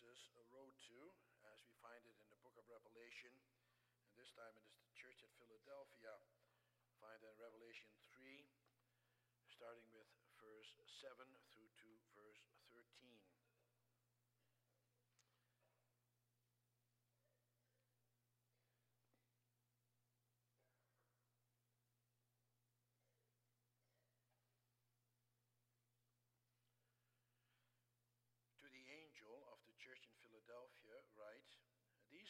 Jesus 0.00 0.32
wrote 0.48 0.72
to, 0.88 1.12
as 1.52 1.60
we 1.60 1.76
find 1.84 2.00
it 2.08 2.16
in 2.24 2.28
the 2.32 2.40
book 2.40 2.56
of 2.56 2.64
Revelation, 2.72 3.28
and 4.08 4.16
this 4.16 4.32
time 4.32 4.56
it 4.56 4.64
is 4.64 4.80
the 4.80 4.96
church 4.96 5.20
at 5.20 5.28
Philadelphia. 5.36 6.16
Find 7.04 7.20
in 7.20 7.36
Revelation 7.36 7.92
3, 8.16 8.48
starting 9.44 9.84
with 9.92 10.08
verse 10.40 10.72
7 11.04 11.20
through 11.52 11.68
to 11.84 11.90
verse 12.16 12.48
13. 12.72 13.12
To 28.60 28.68
the 28.68 28.88
angel 28.88 29.44
of 29.52 29.60
the 29.68 29.76
church 29.80 30.04
in 30.04 30.14
Philadelphia, 30.20 31.00
write 31.16 31.48
These 32.12 32.29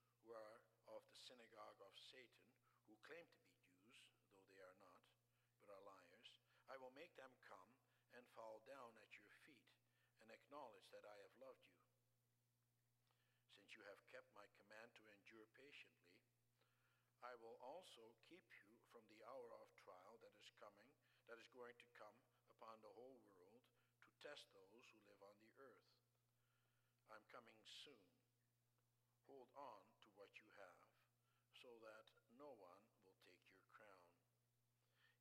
who 0.21 0.37
are 0.37 0.61
of 0.93 1.01
the 1.09 1.17
synagogue 1.17 1.81
of 1.81 1.93
Satan, 1.97 2.45
who 2.85 2.93
claim 3.01 3.25
to 3.25 3.41
be 3.41 3.57
Jews, 3.65 4.05
though 4.37 4.45
they 4.45 4.61
are 4.61 4.77
not, 4.81 5.01
but 5.57 5.73
are 5.73 5.81
liars, 5.81 6.31
I 6.69 6.77
will 6.77 6.93
make 6.93 7.13
them 7.17 7.33
come 7.49 7.73
and 8.13 8.23
fall 8.37 8.61
down 8.69 8.93
at 9.01 9.11
your 9.17 9.33
feet 9.43 9.67
and 10.21 10.29
acknowledge 10.29 10.85
that 10.93 11.07
I 11.07 11.17
have 11.25 11.35
loved 11.41 11.65
you. 11.73 11.81
Since 13.57 13.73
you 13.73 13.83
have 13.89 14.01
kept 14.11 14.29
my 14.37 14.45
command 14.55 14.93
to 14.99 15.09
endure 15.09 15.47
patiently, 15.57 16.15
I 17.21 17.37
will 17.37 17.57
also 17.61 18.17
keep 18.25 18.45
you 18.49 18.67
from 18.89 19.05
the 19.05 19.21
hour 19.25 19.49
of 19.61 19.69
trial 19.77 20.17
that 20.25 20.33
is 20.37 20.49
coming, 20.57 20.89
that 21.29 21.37
is 21.37 21.53
going 21.53 21.77
to 21.77 21.95
come 21.97 22.17
upon 22.49 22.81
the 22.81 22.93
whole 22.97 23.21
world 23.29 23.61
to 24.05 24.09
test 24.25 24.49
those 24.57 24.85
who 24.89 25.05
live 25.05 25.21
on 25.21 25.37
the 25.37 25.53
earth. 25.61 25.85
I'm 27.13 27.21
coming 27.29 27.57
soon. 27.65 28.09
Hold 29.29 29.53
on 29.53 29.81
to 30.03 30.09
what 30.17 30.33
you 30.41 30.49
have, 30.59 30.89
so 31.53 31.69
that 31.85 32.09
no 32.35 32.57
one 32.57 32.81
will 33.05 33.15
take 33.21 33.45
your 33.53 33.63
crown. 33.69 34.09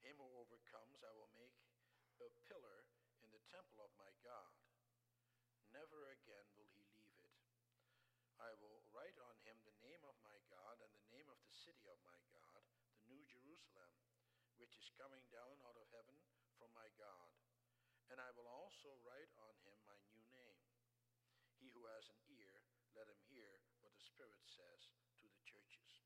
Him 0.01 0.17
who 0.17 0.31
overcomes, 0.41 1.05
I 1.05 1.13
will 1.13 1.31
make 1.37 1.55
a 2.25 2.33
pillar 2.49 2.89
in 3.21 3.29
the 3.31 3.45
temple 3.53 3.85
of 3.85 3.93
my 4.01 4.09
God. 4.25 4.57
Never 5.71 6.09
again 6.11 6.49
will 6.57 6.73
he 6.75 6.89
leave 6.97 7.21
it. 7.23 7.37
I 8.41 8.57
will 8.57 8.81
write 8.97 9.21
on 9.21 9.37
him 9.45 9.61
the 9.63 9.77
name 9.85 10.01
of 10.09 10.17
my 10.25 10.37
God 10.49 10.81
and 10.81 10.93
the 10.97 11.13
name 11.13 11.29
of 11.29 11.37
the 11.45 11.53
city 11.53 11.85
of 11.93 12.01
my 12.03 12.17
God, 12.33 12.65
the 12.97 13.05
New 13.13 13.21
Jerusalem, 13.67 14.17
which 14.57 14.77
is 14.81 14.89
coming 14.97 15.25
down 15.29 15.61
out 15.69 15.77
of 15.77 15.87
heaven 15.93 16.17
from 16.57 16.73
my 16.73 16.89
God 16.97 17.31
and 18.11 18.19
I 18.19 18.31
will 18.35 18.51
also 18.51 18.91
write 19.07 19.31
on 19.39 19.55
him 19.63 19.79
my 19.87 19.95
new 20.11 20.19
name. 20.35 20.67
He 21.63 21.71
who 21.71 21.87
has 21.87 22.11
an 22.11 22.19
ear, 22.27 22.59
let 22.99 23.07
him 23.07 23.23
hear 23.31 23.63
what 23.79 23.95
the 23.95 24.03
Spirit 24.03 24.43
says 24.51 24.91
to 25.23 25.31
the 25.31 25.43
churches. 25.47 26.03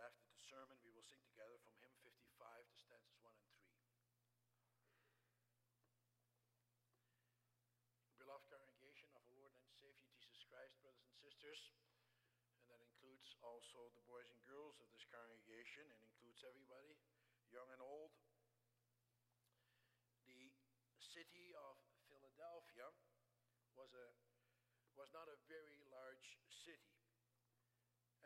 After 0.00 0.24
the 0.24 0.40
sermon, 0.40 0.80
we 0.80 0.88
will 0.96 1.04
sing 1.04 1.20
together 1.28 1.60
from 1.60 1.76
hymn 1.84 1.92
55 2.00 2.16
to 2.64 2.76
stanzas 2.80 3.20
1 3.20 3.28
and 3.28 3.44
3. 3.44 3.68
beloved 8.28 8.52
congregation 8.52 9.08
of 9.08 9.24
our 9.24 9.32
Lord 9.40 9.56
and 9.56 9.64
Savior 9.80 10.04
Jesus 10.12 10.44
Christ, 10.52 10.76
brothers 10.84 11.00
and 11.00 11.16
sisters, 11.16 11.72
and 12.60 12.68
that 12.68 12.84
includes 12.84 13.24
also 13.42 13.90
the 13.94 14.04
boys 14.06 14.26
and 14.30 14.40
girls 14.46 14.78
of 14.82 14.88
this 14.90 15.06
congregation 15.08 15.86
and 15.86 16.00
includes 16.02 16.42
everybody, 16.42 16.98
young 17.54 17.68
and 17.70 17.82
old. 17.82 18.10
The 20.26 20.50
city 20.98 21.54
of 21.54 21.78
Philadelphia 22.10 22.90
was, 23.78 23.94
a, 23.94 24.06
was 24.98 25.10
not 25.14 25.30
a 25.30 25.38
very 25.46 25.78
large 25.88 26.38
city, 26.50 26.98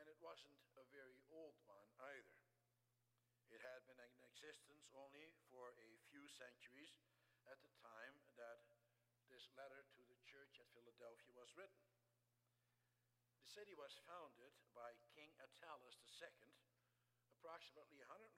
and 0.00 0.08
it 0.08 0.16
wasn't 0.24 0.56
a 0.80 0.84
very 0.90 1.20
old 1.28 1.56
one 1.68 1.88
either. 2.16 2.40
It 3.52 3.60
had 3.60 3.84
been 3.84 4.00
in 4.00 4.12
existence 4.24 4.88
only 4.96 5.28
for 5.52 5.76
a 5.76 5.90
few 6.08 6.24
centuries 6.40 6.96
at 7.44 7.60
the 7.60 7.72
time 7.84 8.16
that 8.40 8.64
this 9.28 9.44
letter 9.60 9.84
to 9.92 10.00
the 10.08 10.16
church 10.24 10.56
at 10.56 10.72
Philadelphia 10.72 11.32
was 11.36 11.52
written. 11.52 11.91
The 13.52 13.68
city 13.68 13.76
was 13.76 13.92
founded 14.08 14.56
by 14.72 14.96
King 15.12 15.28
Attalus 15.36 16.00
II 16.24 16.56
approximately 17.36 18.00
140 18.00 18.32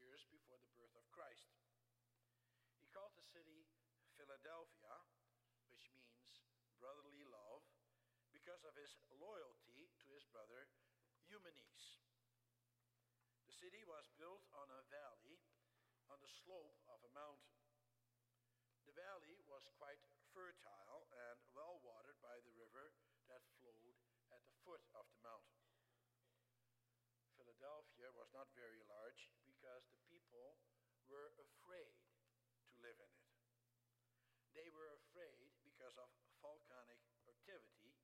years 0.00 0.24
before 0.32 0.56
the 0.56 0.72
birth 0.72 0.96
of 0.96 1.04
Christ. 1.12 1.52
He 2.80 2.88
called 2.88 3.12
the 3.20 3.28
city 3.36 3.68
Philadelphia, 4.16 4.96
which 5.68 5.92
means 5.92 6.40
brotherly 6.80 7.20
love, 7.28 7.68
because 8.32 8.64
of 8.64 8.72
his 8.80 8.96
loyalty 9.20 9.92
to 10.00 10.08
his 10.16 10.24
brother 10.32 10.72
Eumenes. 11.28 12.00
The 13.44 13.60
city 13.60 13.84
was 13.84 14.08
built 14.16 14.48
on 14.56 14.72
a 14.72 14.88
valley 14.88 15.36
on 16.08 16.16
the 16.24 16.32
slope 16.32 16.80
of 16.88 17.04
a 17.04 17.12
mountain. 17.12 17.60
The 18.88 18.96
valley 18.96 19.36
was 19.52 19.68
quite 19.76 20.00
fertile 20.32 21.04
and 21.12 21.44
well 21.52 21.76
watered 21.84 22.16
by 22.24 22.40
the 22.40 22.56
river 22.56 22.96
that 23.28 23.44
flowed 23.60 24.00
at 24.32 24.42
the 24.50 24.55
foot 24.66 24.82
of 24.98 25.06
the 25.14 25.22
mountain. 25.22 25.62
Philadelphia 27.38 28.10
was 28.18 28.26
not 28.34 28.50
very 28.58 28.82
large 28.90 29.30
because 29.46 29.86
the 29.94 30.02
people 30.10 30.58
were 31.06 31.30
afraid 31.38 31.94
to 32.66 32.74
live 32.82 32.98
in 32.98 33.06
it. 33.06 33.30
They 34.58 34.66
were 34.74 34.90
afraid 34.90 35.54
because 35.62 35.94
of 35.94 36.10
volcanic 36.42 36.98
activity 37.30 37.94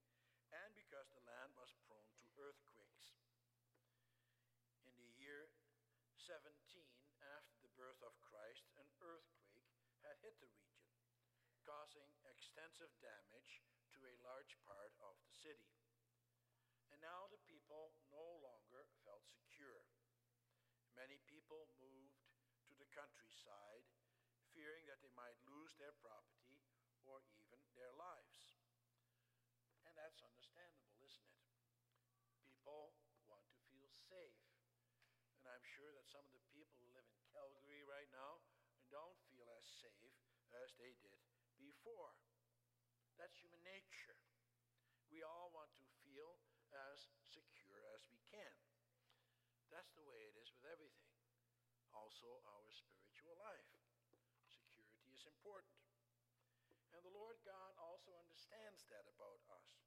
and 0.55 0.71
because 0.79 1.11
the 1.11 1.27
land 1.27 1.51
was 1.59 1.75
prone 1.83 2.15
to 2.23 2.31
earthquakes. 2.39 3.19
In 4.87 4.95
the 5.03 5.11
year 5.19 5.51
17 6.15 6.47
after 7.35 7.59
the 7.59 7.75
birth 7.75 7.99
of 8.07 8.15
Christ, 8.23 8.71
an 8.79 8.87
earthquake 9.03 9.75
had 10.07 10.15
hit 10.23 10.39
the 10.39 10.53
region, 10.55 10.95
causing 11.67 12.07
extensive 12.23 12.95
damage 13.03 13.67
to 13.99 14.07
a 14.07 14.23
large 14.23 14.55
part 14.63 14.95
of 15.03 15.19
the 15.27 15.35
city. 15.35 15.82
Now 17.03 17.27
the 17.35 17.43
people 17.51 17.99
no 18.15 18.39
longer 18.39 18.87
felt 19.03 19.27
secure. 19.27 19.83
Many 20.95 21.19
people 21.27 21.67
moved 21.83 22.15
to 22.71 22.79
the 22.79 22.87
countryside, 22.95 23.83
fearing 24.55 24.87
that 24.87 25.03
they 25.03 25.11
might 25.19 25.35
lose 25.43 25.75
their 25.83 25.99
property 25.99 26.63
or 27.03 27.19
even 27.35 27.59
their 27.75 27.91
lives. 27.99 28.55
And 29.83 29.99
that's 29.99 30.23
understandable, 30.23 31.03
isn't 31.03 31.27
it? 31.27 31.43
People 32.39 32.95
want 33.27 33.43
to 33.51 33.59
feel 33.67 33.91
safe. 34.07 34.47
And 35.43 35.51
I'm 35.51 35.67
sure 35.75 35.91
that 35.91 36.07
some 36.07 36.23
of 36.23 36.31
the 36.31 36.47
people 36.55 36.79
who 36.79 36.95
live 36.95 37.09
in 37.11 37.19
Calgary 37.35 37.83
right 37.83 38.07
now 38.15 38.47
don't 38.95 39.19
feel 39.27 39.51
as 39.59 39.67
safe 39.83 40.15
as 40.55 40.71
they 40.79 40.95
did 41.03 41.19
before. 41.59 42.15
That's 43.19 43.35
human 43.43 43.65
nature. 43.67 44.23
We 45.11 45.27
all 45.27 45.51
want 45.51 45.75
to 45.83 45.87
feel 46.07 46.39
as 46.73 47.13
secure 47.29 47.85
as 47.93 48.01
we 48.09 48.17
can. 48.33 48.57
That's 49.69 49.93
the 49.93 50.05
way 50.05 50.25
it 50.29 50.37
is 50.41 50.49
with 50.57 50.65
everything. 50.69 51.13
Also, 52.23 52.39
our 52.55 52.71
spiritual 52.71 53.35
life. 53.35 53.67
Security 54.47 55.11
is 55.11 55.27
important. 55.27 55.75
And 56.95 57.03
the 57.03 57.11
Lord 57.11 57.35
God 57.43 57.75
also 57.83 58.15
understands 58.15 58.87
that 58.95 59.03
about 59.11 59.43
us. 59.51 59.83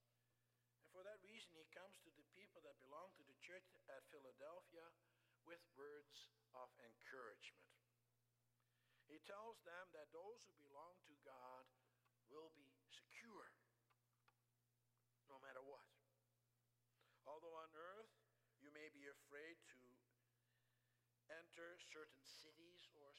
And 0.83 0.91
for 0.91 0.99
that 1.07 1.23
reason, 1.23 1.55
He 1.55 1.63
comes 1.71 1.95
to 2.03 2.11
the 2.11 2.27
people 2.35 2.59
that 2.67 2.75
belong 2.83 3.15
to 3.15 3.23
the 3.23 3.39
church 3.39 3.63
at 3.87 4.03
Philadelphia 4.11 4.83
with 5.47 5.63
words 5.79 6.27
of 6.59 6.67
encouragement. 6.83 7.71
He 9.07 9.23
tells 9.23 9.63
them 9.63 9.87
that 9.95 10.11
those 10.11 10.43
who 10.43 10.59
belong 10.59 10.99
to 11.07 11.15
God 11.23 11.63
will 12.27 12.51
be 12.51 12.67
secure 12.91 13.47
no 15.31 15.39
matter 15.39 15.63
what. 15.63 15.87
Although 17.23 17.55
on 17.55 17.71
earth 17.79 18.11
you 18.59 18.75
may 18.75 18.91
be 18.91 19.07
afraid 19.07 19.55
to 19.71 19.79
enter 21.31 21.77
certain 21.89 22.21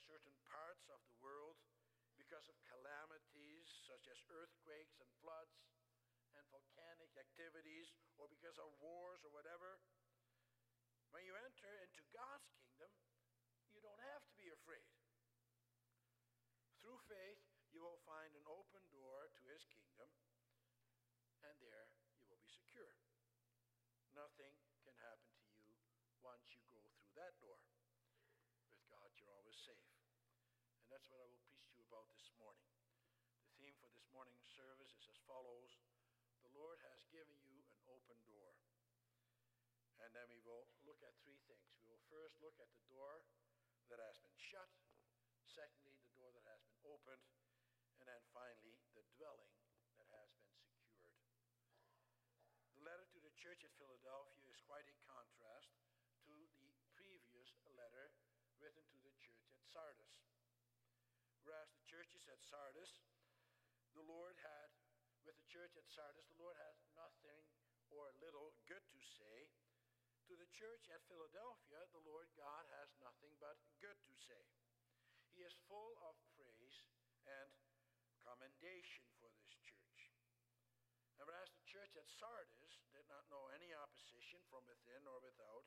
certain 0.06 0.35
parts 0.47 0.87
of 0.88 1.03
the 1.11 1.19
world 1.19 1.58
because 2.14 2.47
of 2.47 2.56
calamities 2.70 3.67
such 3.91 4.06
as 4.06 4.19
earthquakes 4.31 4.97
and 5.03 5.11
floods 5.19 5.58
and 6.38 6.47
volcanic 6.55 7.11
activities 7.19 7.91
or 8.17 8.31
because 8.31 8.56
of 8.62 8.70
wars 8.79 9.20
or 9.26 9.32
whatever. 9.35 9.82
When 11.11 11.26
you 11.26 11.35
enter 11.35 11.73
into 11.82 12.03
God's 12.14 12.47
kingdom, 12.55 12.93
you 13.73 13.81
don't 13.82 14.00
have 14.14 14.23
to 14.31 14.35
be 14.38 14.49
afraid. 14.53 14.87
Through 16.81 17.02
faith, 17.11 17.43
you 17.75 17.82
will 17.82 18.00
find 18.06 18.31
an 18.32 18.47
open 18.47 18.85
door 18.94 19.29
to 19.29 19.41
his 19.50 19.67
kingdom, 19.69 20.09
and 21.44 21.55
there 21.61 21.91
you 22.20 22.31
will 22.31 22.41
be 22.41 22.49
secure. 22.49 22.94
Nothing 24.14 24.55
can 24.81 24.97
happen 25.02 25.29
to 25.35 25.52
you 25.61 25.76
once 26.25 26.47
you 26.56 26.62
go 26.73 26.81
through 26.97 27.12
that 27.20 27.37
door. 27.43 27.61
With 28.73 28.87
God, 28.88 29.12
you're 29.20 29.35
always 29.35 29.56
safe. 29.61 29.93
And 30.81 30.88
that's 30.88 31.09
what 31.12 31.20
I 31.20 31.29
will 31.29 31.43
preach 31.44 31.69
to 31.69 31.81
you 31.81 31.85
about 31.85 32.09
this 32.17 32.32
morning. 32.41 32.64
The 33.61 34.06
morning's 34.17 34.49
service 34.57 34.97
is 34.97 35.05
as 35.13 35.21
follows 35.29 35.77
The 36.41 36.49
Lord 36.57 36.81
has 36.89 37.05
given 37.13 37.37
you 37.45 37.61
an 37.69 37.85
open 37.85 38.17
door. 38.25 38.57
And 40.01 40.09
then 40.17 40.25
we 40.33 40.41
will 40.41 40.65
look 40.89 41.05
at 41.05 41.13
three 41.21 41.37
things. 41.45 41.69
We 41.77 41.85
will 41.85 42.01
first 42.09 42.41
look 42.41 42.57
at 42.57 42.73
the 42.73 42.81
door 42.89 43.21
that 43.93 44.01
has 44.01 44.17
been 44.25 44.41
shut. 44.41 44.73
Secondly, 45.45 46.01
the 46.01 46.17
door 46.17 46.33
that 46.33 46.49
has 46.49 46.65
been 46.65 46.81
opened. 46.89 47.29
And 48.01 48.09
then 48.09 48.25
finally, 48.33 48.81
the 48.97 49.05
dwelling 49.21 49.53
that 50.01 50.09
has 50.09 50.33
been 50.41 50.49
secured. 50.65 51.21
The 52.73 52.89
letter 52.89 53.05
to 53.12 53.21
the 53.21 53.37
church 53.37 53.69
at 53.69 53.77
Philadelphia 53.77 54.49
is 54.49 54.65
quite 54.65 54.89
in 54.89 54.97
contrast 55.05 55.77
to 56.25 56.33
the 56.65 56.73
previous 56.97 57.53
letter 57.77 58.17
written 58.65 58.81
to 58.97 58.99
the 59.05 59.12
church 59.21 59.53
at 59.53 59.61
Sardis. 59.69 60.25
Whereas 61.45 61.69
the 61.77 61.85
churches 61.85 62.25
at 62.33 62.41
Sardis, 62.41 63.05
the 63.97 64.05
Lord 64.05 64.37
had, 64.45 64.69
with 65.25 65.41
the 65.41 65.49
church 65.49 65.73
at 65.81 65.89
Sardis, 65.89 66.29
the 66.29 66.41
Lord 66.45 66.61
had 66.61 66.77
nothing 66.93 67.49
or 67.89 68.13
little 68.21 68.53
good 68.69 68.85
to 68.93 69.01
say. 69.01 69.49
To 70.29 70.35
the 70.37 70.51
church 70.53 70.91
at 70.93 71.07
Philadelphia, 71.07 71.87
the 71.95 72.03
Lord 72.05 72.29
God 72.37 72.67
has 72.83 72.91
nothing 73.01 73.33
but 73.41 73.57
good 73.81 73.97
to 73.97 74.15
say. 74.19 74.45
He 75.33 75.47
is 75.47 75.55
full 75.71 75.97
of 76.03 76.19
praise 76.35 76.83
and 77.25 77.53
commendation 78.21 79.07
for 79.23 79.31
this 79.39 79.55
church. 79.65 79.99
And 81.17 81.25
whereas 81.25 81.55
the 81.55 81.65
church 81.65 81.95
at 81.97 82.11
Sardis 82.11 82.83
did 82.93 83.07
not 83.09 83.25
know 83.33 83.49
any 83.55 83.73
opposition 83.73 84.43
from 84.51 84.67
within 84.69 85.07
or 85.09 85.23
without, 85.23 85.65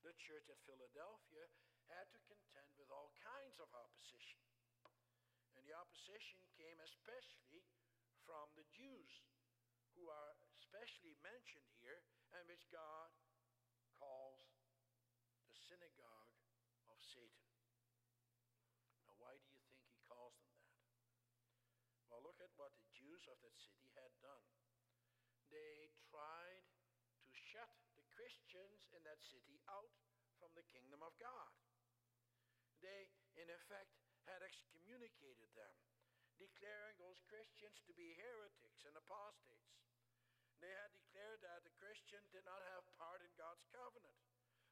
the 0.00 0.16
church 0.16 0.48
at 0.48 0.62
Philadelphia 0.64 1.44
had 1.92 2.08
to 2.14 2.20
contend 2.24 2.70
with 2.80 2.88
all 2.88 3.12
kinds 3.20 3.58
of 3.60 3.68
opposition. 3.74 4.49
And 5.60 5.68
the 5.68 5.76
opposition 5.76 6.40
came 6.56 6.80
especially 6.80 7.68
from 8.24 8.48
the 8.56 8.64
Jews, 8.72 9.12
who 9.92 10.08
are 10.08 10.32
especially 10.56 11.12
mentioned 11.20 11.68
here, 11.76 12.00
and 12.32 12.48
which 12.48 12.64
God 12.72 13.12
calls 14.00 14.40
the 15.44 15.52
synagogue 15.52 16.32
of 16.88 16.96
Satan. 16.96 17.44
Now, 19.04 19.12
why 19.20 19.36
do 19.36 19.44
you 19.52 19.60
think 19.68 19.84
he 19.84 20.00
calls 20.08 20.32
them 20.40 20.48
that? 20.64 20.80
Well, 22.08 22.24
look 22.24 22.40
at 22.40 22.56
what 22.56 22.72
the 22.80 22.88
Jews 22.96 23.28
of 23.28 23.36
that 23.44 23.60
city 23.60 23.92
had 24.00 24.16
done. 24.24 24.48
They 25.52 25.92
tried 26.08 26.64
to 27.28 27.36
shut 27.36 27.68
the 28.00 28.08
Christians 28.08 28.88
in 28.96 29.04
that 29.04 29.20
city 29.20 29.60
out 29.68 29.92
from 30.40 30.56
the 30.56 30.64
kingdom 30.72 31.04
of 31.04 31.12
God. 31.20 31.52
They, 32.80 33.12
in 33.36 33.52
effect, 33.52 33.92
had 34.24 34.40
excommunicated 35.00 35.48
them, 35.56 35.76
declaring 36.36 36.92
those 37.00 37.24
Christians 37.24 37.80
to 37.88 37.96
be 37.96 38.12
heretics 38.20 38.84
and 38.84 38.92
apostates. 39.00 39.80
They 40.60 40.68
had 40.76 40.92
declared 40.92 41.40
that 41.40 41.64
the 41.64 41.72
Christian 41.80 42.20
did 42.28 42.44
not 42.44 42.60
have 42.76 42.84
part 43.00 43.24
in 43.24 43.32
God's 43.40 43.64
covenant. 43.72 44.20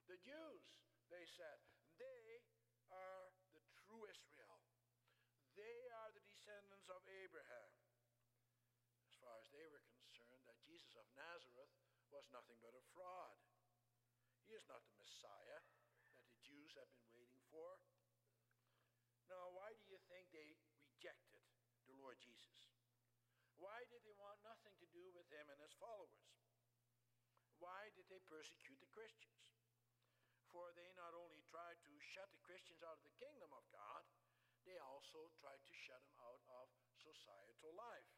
The 0.04 0.20
Jews, 0.20 0.68
they 1.08 1.24
said, 1.32 1.64
they 1.96 2.44
are 2.92 3.32
the 3.56 3.64
true 3.72 4.04
Israel. 4.04 4.60
They 5.56 5.88
are 6.04 6.12
the 6.12 6.24
descendants 6.28 6.92
of 6.92 7.00
Abraham. 7.24 7.72
As 9.08 9.16
far 9.16 9.32
as 9.40 9.48
they 9.48 9.64
were 9.72 9.80
concerned, 9.88 10.44
that 10.44 10.60
Jesus 10.68 10.92
of 11.00 11.08
Nazareth 11.16 11.72
was 12.12 12.28
nothing 12.28 12.60
but 12.60 12.76
a 12.76 12.84
fraud. 12.92 13.40
He 14.44 14.52
is 14.52 14.68
not 14.68 14.84
the 14.84 15.00
Messiah 15.00 15.64
that 16.20 16.28
the 16.28 16.40
Jews 16.44 16.76
have 16.76 16.92
been 16.92 17.08
waiting 17.16 17.40
for. 17.48 17.80
Now, 19.28 19.52
why 19.52 19.76
do 19.76 19.84
you 19.92 20.00
think 20.08 20.32
they 20.32 20.56
rejected 20.88 21.44
the 21.84 21.92
Lord 22.00 22.16
Jesus? 22.16 22.72
Why 23.60 23.84
did 23.92 24.00
they 24.00 24.16
want 24.16 24.40
nothing 24.40 24.72
to 24.80 24.88
do 24.88 25.04
with 25.28 25.36
him 25.36 25.52
and 25.52 25.60
his 25.60 25.76
followers? 25.76 26.24
Why 27.60 27.92
did 27.92 28.08
they 28.08 28.24
persecute 28.24 28.80
the 28.80 28.88
Christians? 28.88 29.44
For 30.48 30.72
they 30.72 30.88
not 30.96 31.12
only 31.12 31.44
tried 31.44 31.76
to 31.84 31.92
shut 32.00 32.32
the 32.32 32.40
Christians 32.40 32.80
out 32.80 32.96
of 32.96 33.04
the 33.04 33.20
kingdom 33.20 33.52
of 33.52 33.68
God, 33.68 34.08
they 34.64 34.80
also 34.80 35.28
tried 35.36 35.60
to 35.68 35.74
shut 35.84 36.00
them 36.08 36.16
out 36.24 36.40
of 36.48 36.72
societal 36.96 37.76
life. 37.76 38.08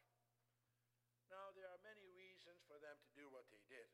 Now, 1.27 1.51
there 1.51 1.67
are 1.67 1.83
many 1.83 2.07
reasons 2.15 2.63
for 2.63 2.79
them 2.79 2.95
to 3.03 3.11
do 3.11 3.27
what 3.27 3.43
they 3.51 3.59
did. 3.67 3.91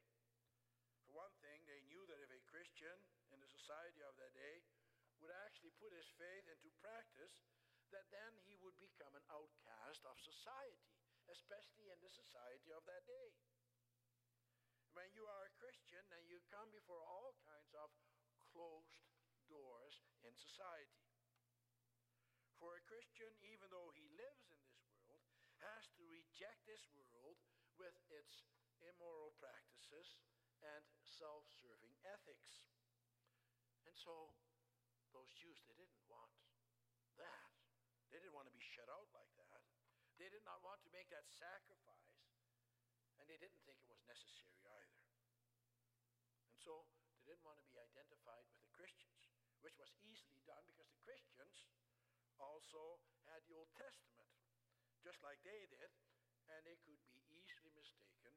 For 1.10 1.18
one 1.18 1.34
thing, 1.42 1.66
they 1.66 1.82
knew 1.90 2.06
that 2.06 2.22
if 2.22 2.30
a 2.30 2.50
Christian 2.50 3.02
in 3.34 3.42
the 3.42 3.50
society 3.50 4.06
of 4.06 4.14
that 4.22 4.38
day 4.38 4.62
would 5.26 5.34
actually 5.46 5.74
put 5.82 5.90
his 5.90 6.10
faith 6.22 6.46
into 6.46 6.70
practice, 6.78 7.34
that 7.90 8.06
then 8.14 8.38
he 8.46 8.58
would 8.62 8.78
become 8.78 9.14
an 9.18 9.26
outcast 9.34 10.06
of 10.06 10.18
society, 10.22 10.97
especially 11.38 11.94
in 11.94 12.00
the 12.02 12.10
society 12.10 12.74
of 12.74 12.82
that 12.90 13.06
day. 13.06 13.30
When 14.98 15.14
you 15.14 15.30
are 15.30 15.46
a 15.46 15.58
Christian, 15.62 16.02
then 16.10 16.26
you 16.26 16.42
come 16.50 16.74
before 16.74 17.06
all 17.06 17.38
kinds 17.46 17.70
of 17.78 17.94
closed 18.50 19.06
doors 19.46 20.02
in 20.26 20.34
society. 20.34 21.06
For 22.58 22.74
a 22.74 22.88
Christian, 22.90 23.30
even 23.54 23.70
though 23.70 23.94
he 23.94 24.10
lives 24.18 24.50
in 24.50 24.58
this 24.66 24.90
world, 25.06 25.22
has 25.62 25.86
to 26.02 26.04
reject 26.10 26.66
this 26.66 26.90
world 26.90 27.38
with 27.78 27.94
its 28.10 28.50
immoral 28.82 29.38
practices 29.38 30.18
and 30.66 30.82
self 31.06 31.46
serving 31.62 31.94
ethics. 32.18 32.66
And 33.86 33.94
so 33.94 34.34
those 35.14 35.30
Jews, 35.38 35.62
they 35.70 35.78
didn't 35.78 36.02
want 36.10 36.34
that. 37.22 37.54
They 38.10 38.18
didn't 38.18 38.34
want 38.34 38.50
to 38.50 38.56
be 38.58 38.64
shut 38.64 38.90
out 38.90 39.06
like. 39.14 39.27
They 40.18 40.30
did 40.34 40.44
not 40.44 40.66
want 40.66 40.82
to 40.82 40.90
make 40.90 41.08
that 41.14 41.30
sacrifice, 41.30 42.18
and 43.22 43.30
they 43.30 43.38
didn't 43.38 43.62
think 43.64 43.78
it 43.82 43.90
was 43.90 44.02
necessary 44.10 44.58
either. 44.66 45.06
And 46.50 46.58
so 46.58 46.90
they 47.22 47.38
didn't 47.38 47.46
want 47.46 47.62
to 47.62 47.70
be 47.70 47.78
identified 47.78 48.44
with 48.50 48.60
the 48.66 48.74
Christians, 48.74 49.30
which 49.62 49.78
was 49.78 49.94
easily 50.02 50.42
done 50.50 50.66
because 50.66 50.90
the 50.90 51.06
Christians 51.06 51.70
also 52.42 52.98
had 53.30 53.46
the 53.46 53.54
Old 53.54 53.70
Testament, 53.78 54.34
just 55.06 55.22
like 55.22 55.38
they 55.46 55.70
did, 55.70 55.92
and 56.50 56.66
they 56.66 56.82
could 56.82 56.98
be 57.14 57.22
easily 57.30 57.70
mistaken 57.78 58.34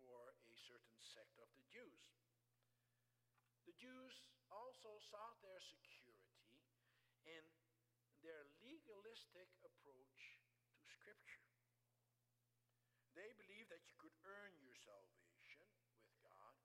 for 0.00 0.32
a 0.48 0.54
certain 0.56 1.00
sect 1.04 1.36
of 1.36 1.52
the 1.52 1.66
Jews. 1.68 2.00
The 3.68 3.76
Jews 3.76 4.24
also 4.48 4.96
sought 5.12 5.36
their 5.44 5.60
security 5.60 6.40
in 7.28 7.44
their 8.24 8.48
legalistic 8.64 9.52
approach 9.60 10.40
to 10.80 10.88
Scripture. 10.88 11.44
They 13.12 13.30
believed 13.36 13.59
that 13.70 13.86
you 13.86 13.94
could 13.96 14.14
earn 14.26 14.52
your 14.58 14.74
salvation 14.74 15.70
with 16.02 16.10
God 16.26 16.58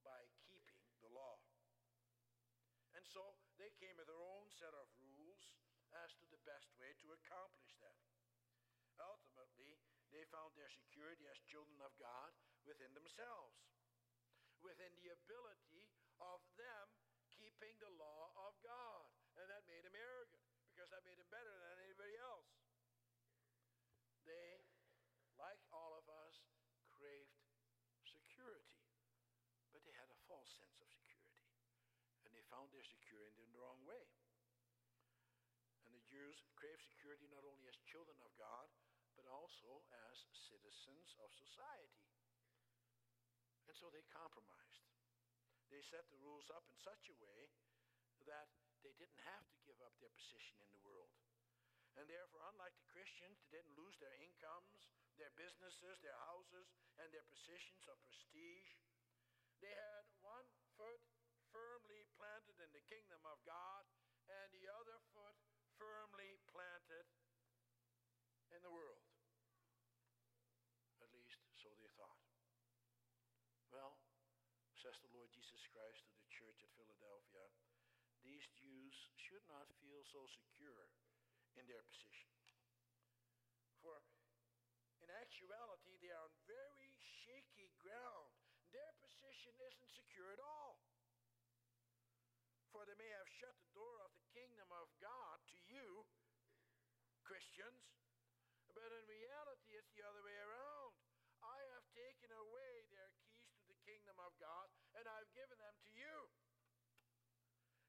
by 0.00 0.24
keeping 0.48 0.80
the 1.04 1.12
law. 1.12 1.38
And 2.96 3.04
so 3.04 3.36
they 3.60 3.70
came 3.76 3.96
with 4.00 4.08
their 4.08 4.20
own 4.20 4.48
set 4.48 4.72
of 4.72 4.88
rules 4.96 5.52
as 6.04 6.16
to 6.18 6.26
the 6.32 6.40
best 6.48 6.72
way 6.80 6.96
to 7.04 7.12
accomplish 7.12 7.76
that. 7.84 8.00
Ultimately, 8.96 9.76
they 10.12 10.24
found 10.28 10.52
their 10.56 10.68
security 10.68 11.24
as 11.28 11.40
children 11.48 11.80
of 11.80 11.92
God 11.96 12.32
within 12.64 12.92
themselves, 12.92 13.56
within 14.60 14.92
the 15.00 15.12
ability 15.12 15.88
of 16.20 16.40
them 16.56 16.86
keeping 17.32 17.74
the 17.80 17.92
law 17.96 18.32
of 18.46 18.52
God. 18.60 19.08
And 19.40 19.48
that 19.48 19.64
made 19.64 19.84
them 19.84 19.96
arrogant 19.96 20.44
because 20.68 20.92
that 20.92 21.04
made 21.08 21.16
them 21.16 21.28
better 21.32 21.52
than 21.52 21.80
anybody 21.80 22.16
else. 22.20 22.52
They, 24.28 24.62
like 25.40 25.58
all 25.72 25.96
of 25.96 26.06
us, 26.06 26.36
craved 26.92 27.40
security, 28.04 28.78
but 29.74 29.82
they 29.82 29.96
had 29.96 30.06
a 30.12 30.18
false 30.30 30.52
sense 30.54 30.78
of 30.78 30.86
security. 30.86 31.42
And 32.28 32.30
they 32.36 32.41
found 32.52 32.68
their 32.68 32.84
security 32.84 33.40
in 33.40 33.48
the 33.56 33.64
wrong 33.64 33.80
way. 33.88 34.04
And 35.88 35.96
the 35.96 36.04
Jews 36.04 36.36
craved 36.52 36.84
security 36.84 37.24
not 37.32 37.48
only 37.48 37.64
as 37.64 37.80
children 37.88 38.20
of 38.20 38.36
God, 38.36 38.68
but 39.16 39.24
also 39.24 39.80
as 40.12 40.16
citizens 40.52 41.16
of 41.24 41.32
society. 41.32 42.04
And 43.64 43.72
so 43.80 43.88
they 43.88 44.04
compromised. 44.12 44.84
they 45.72 45.80
set 45.88 46.04
the 46.12 46.20
rules 46.20 46.52
up 46.52 46.68
in 46.68 46.76
such 46.84 47.08
a 47.08 47.16
way 47.16 47.48
that 48.28 48.52
they 48.84 48.92
didn't 49.00 49.24
have 49.24 49.48
to 49.48 49.64
give 49.64 49.80
up 49.80 49.96
their 49.96 50.12
position 50.12 50.60
in 50.60 50.68
the 50.68 50.84
world. 50.84 51.16
And 51.96 52.04
therefore, 52.04 52.44
unlike 52.52 52.76
the 52.76 52.92
Christians, 52.92 53.40
they 53.40 53.56
didn't 53.56 53.80
lose 53.80 53.96
their 53.96 54.12
incomes, 54.20 54.92
their 55.16 55.32
businesses, 55.40 55.96
their 56.04 56.16
houses, 56.28 56.68
and 57.00 57.08
their 57.08 57.24
positions 57.24 57.88
of 57.88 57.96
prestige. 58.04 58.76
They 59.64 59.72
had 59.72 60.04
one 60.20 60.48
foot 60.76 61.00
firmly 61.52 62.04
in 62.62 62.70
the 62.70 62.86
kingdom 62.86 63.20
of 63.26 63.42
God 63.42 63.84
and 64.30 64.48
the 64.54 64.70
other 64.70 64.98
foot 65.10 65.36
firmly 65.74 66.38
planted 66.46 67.06
in 68.54 68.62
the 68.62 68.70
world. 68.70 69.02
At 71.02 71.10
least, 71.10 71.42
so 71.58 71.74
they 71.74 71.90
thought. 71.98 72.22
Well, 73.74 73.98
says 74.78 74.94
the 75.02 75.10
Lord 75.10 75.30
Jesus 75.34 75.62
Christ 75.74 76.06
to 76.06 76.14
the 76.14 76.30
church 76.30 76.62
at 76.62 76.70
Philadelphia, 76.78 77.46
these 78.22 78.46
Jews 78.54 78.94
should 79.18 79.42
not 79.50 79.66
feel 79.82 80.02
so 80.06 80.22
secure 80.30 80.86
in 81.58 81.66
their 81.66 81.82
position. 81.90 82.30
For 83.82 83.98
in 85.02 85.10
actuality, 85.10 85.98
they 85.98 86.14
are 86.14 86.22
on 86.22 86.34
very 86.46 86.94
shaky 87.26 87.74
ground. 87.82 88.30
Their 88.70 88.94
position 89.02 89.50
isn't 89.58 89.90
secure 89.98 90.30
at 90.30 90.38
all. 90.38 90.78
For 92.70 92.88
they 92.88 92.96
may 92.96 93.12
have 93.12 93.28
shut 93.36 93.52
the 93.60 93.74
door 93.76 94.00
of 94.00 94.14
the 94.16 94.24
kingdom 94.32 94.70
of 94.72 94.88
God 95.02 95.36
to 95.52 95.58
you, 95.68 96.08
Christians, 97.20 97.84
but 98.72 98.88
in 98.88 99.04
reality, 99.04 99.76
it's 99.76 99.92
the 99.92 100.06
other 100.08 100.24
way 100.24 100.38
around. 100.40 100.96
I 101.44 101.58
have 101.76 101.84
taken 101.92 102.32
away 102.32 102.88
their 102.88 103.12
keys 103.20 103.52
to 103.60 103.68
the 103.68 103.76
kingdom 103.84 104.16
of 104.22 104.32
God, 104.40 104.72
and 104.96 105.04
I've 105.04 105.28
given 105.36 105.58
them 105.60 105.76
to 105.84 105.90
you. 105.92 106.16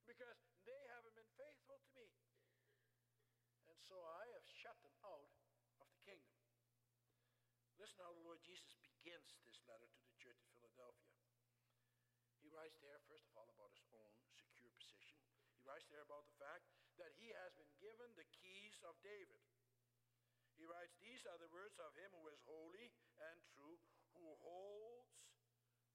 Because 0.03 0.35
they 0.67 0.83
haven't 0.91 1.15
been 1.15 1.31
faithful 1.39 1.79
to 1.79 1.91
me. 1.95 2.11
And 3.71 3.72
so 3.87 3.99
I 3.99 4.23
have 4.35 4.47
shut 4.47 4.77
them 4.81 4.95
out 5.03 5.31
of 5.79 5.87
the 5.91 5.99
kingdom. 6.07 6.35
Listen 7.79 7.99
how 7.99 8.13
the 8.15 8.23
Lord 8.23 8.39
Jesus 8.45 8.77
begins 8.79 9.35
this 9.43 9.59
letter 9.67 9.89
to 9.89 10.01
the 10.07 10.15
church 10.21 10.39
at 10.39 10.53
Philadelphia. 10.55 11.11
He 12.39 12.47
writes 12.51 12.79
there, 12.79 12.99
first 13.07 13.27
of 13.31 13.35
all, 13.39 13.49
about 13.51 13.75
his 13.75 13.87
own 13.91 14.13
secure 14.39 14.71
position. 14.79 15.19
He 15.57 15.63
writes 15.67 15.87
there 15.91 16.05
about 16.05 16.27
the 16.27 16.39
fact 16.39 16.67
that 16.99 17.15
he 17.17 17.33
has 17.33 17.51
been 17.57 17.71
given 17.81 18.13
the 18.15 18.27
keys 18.39 18.77
of 18.87 18.95
David. 19.01 19.41
He 20.55 20.63
writes, 20.69 20.93
These 21.01 21.25
are 21.25 21.39
the 21.41 21.49
words 21.49 21.75
of 21.81 21.91
him 21.97 22.13
who 22.13 22.29
is 22.29 22.39
holy 22.45 22.93
and 23.31 23.37
true, 23.57 23.79
who 24.13 24.27
holds 24.43 25.11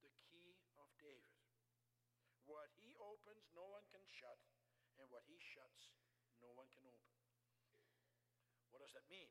the 0.03 0.11
key 0.29 0.59
of 0.83 0.91
David. 0.99 1.37
What 2.45 2.69
he 2.81 2.97
opens, 2.99 3.45
no 3.55 3.65
one 3.69 3.85
can 3.93 4.03
shut, 4.09 4.41
and 4.99 5.07
what 5.13 5.25
he 5.29 5.39
shuts, 5.39 5.95
no 6.43 6.51
one 6.57 6.67
can 6.75 6.85
open. 6.89 7.08
Does 8.89 9.05
that 9.05 9.13
mean? 9.13 9.29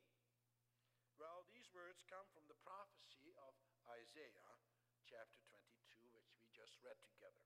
Well, 1.18 1.42
these 1.50 1.66
words 1.74 2.06
come 2.06 2.30
from 2.30 2.46
the 2.46 2.54
prophecy 2.62 3.34
of 3.42 3.58
Isaiah, 3.90 4.54
chapter 5.02 5.42
22, 5.50 6.14
which 6.14 6.30
we 6.38 6.46
just 6.54 6.78
read 6.78 6.94
together. 7.02 7.42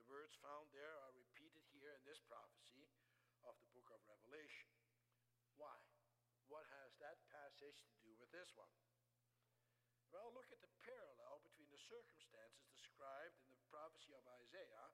The 0.00 0.08
words 0.08 0.32
found 0.40 0.72
there 0.72 0.96
are 1.04 1.12
repeated 1.12 1.68
here 1.68 1.92
in 1.92 2.00
this 2.08 2.24
prophecy 2.24 2.88
of 3.44 3.60
the 3.60 3.68
book 3.76 3.92
of 3.92 4.00
Revelation. 4.08 4.72
Why? 5.60 5.76
What 6.48 6.64
has 6.80 6.96
that 7.04 7.20
passage 7.28 7.84
to 7.84 8.00
do 8.00 8.16
with 8.16 8.32
this 8.32 8.48
one? 8.56 8.72
Well, 10.08 10.32
look 10.32 10.48
at 10.48 10.64
the 10.64 10.72
parallel 10.80 11.44
between 11.44 11.68
the 11.68 11.84
circumstances 11.92 12.72
described 12.72 13.36
in 13.44 13.52
the 13.52 13.68
prophecy 13.68 14.16
of 14.16 14.24
Isaiah 14.48 14.88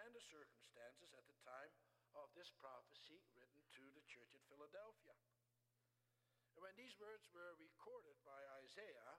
and 0.00 0.16
the 0.16 0.24
circumstances 0.32 1.12
at 1.12 1.28
the 1.28 1.36
time 1.44 1.76
of 2.16 2.32
this 2.32 2.50
prophecy 2.62 3.20
written 3.34 3.60
to 3.74 3.84
the 3.92 4.04
church 4.06 4.24
at 4.24 4.32
Philadelphia. 4.48 5.16
And 6.54 6.62
when 6.62 6.76
these 6.78 6.94
words 7.00 7.26
were 7.34 7.58
recorded 7.58 8.16
by 8.22 8.38
Isaiah, 8.62 9.18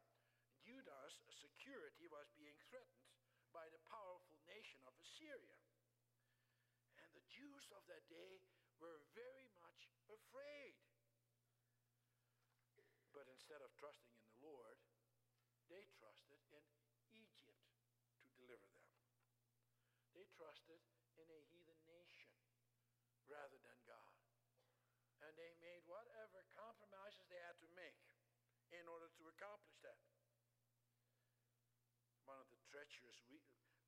Judah's 0.66 1.18
security 1.30 2.10
was 2.10 2.32
being 2.34 2.58
threatened 2.70 3.06
by 3.54 3.70
the 3.70 3.82
powerful 3.86 4.42
nation 4.50 4.82
of 4.90 4.98
Assyria. 4.98 5.60
And 7.00 7.10
the 7.14 7.28
Jews 7.30 7.70
of 7.76 7.86
that 7.86 8.04
day 8.10 8.42
were 8.82 9.00
very 9.14 9.48
much 9.62 9.88
afraid. 10.10 10.76
But 13.16 13.32
instead 13.32 13.64
of 13.64 13.72
trusting 13.80 14.12
in 14.12 14.28
the 14.36 14.44
Lord, 14.44 14.76
they 15.72 15.88
trusted 15.96 16.42
in 16.52 16.66
Egypt 17.16 17.64
to 18.20 18.28
deliver 18.36 18.68
them. 18.68 18.90
They 20.12 20.28
trusted 20.36 20.82
in 21.16 21.28
a 21.32 21.42
heathen 21.48 21.80
nation 21.88 22.36
rather 23.32 23.56
than 23.64 23.80
God. 23.88 24.20
And 25.24 25.32
they 25.40 25.56
made 25.64 25.88
whatever 25.88 26.44
compromises 26.54 27.26
they 27.32 27.40
had 27.40 27.58
to 27.64 27.70
make 27.74 28.04
in 28.80 28.88
order 28.92 29.08
to 29.08 29.24
accomplish 29.32 29.78
that. 29.84 30.02
One 32.26 32.42
of 32.42 32.50
the 32.50 32.60
treacherous 32.68 33.22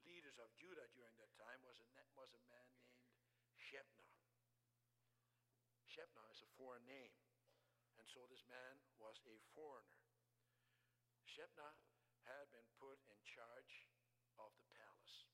leaders 0.06 0.38
of 0.38 0.54
Judah 0.56 0.88
during 0.94 1.16
that 1.18 1.34
time 1.36 1.60
was 1.66 1.82
a, 1.82 1.88
was 2.14 2.32
a 2.32 2.44
man 2.48 2.70
named 2.78 3.02
Shebna. 3.58 4.06
Shebna 5.90 6.24
is 6.32 6.46
a 6.46 6.50
foreign 6.56 6.86
name. 6.86 7.16
And 7.98 8.06
so 8.06 8.30
this 8.30 8.46
man 8.46 8.78
was 9.02 9.18
a 9.26 9.42
foreigner. 9.58 10.00
Shebna 11.26 11.74
had 12.30 12.46
been 12.54 12.70
put 12.78 13.02
in 13.10 13.18
charge 13.26 13.90
of 14.38 14.54
the 14.62 14.70
palace. 14.78 15.26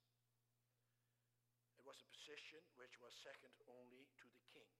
It 1.76 1.84
was 1.84 2.00
a 2.00 2.14
position 2.16 2.64
which 2.80 2.96
was 3.04 3.12
second 3.20 3.52
only 3.68 4.08
to 4.24 4.28
the 4.32 4.44
king, 4.48 4.72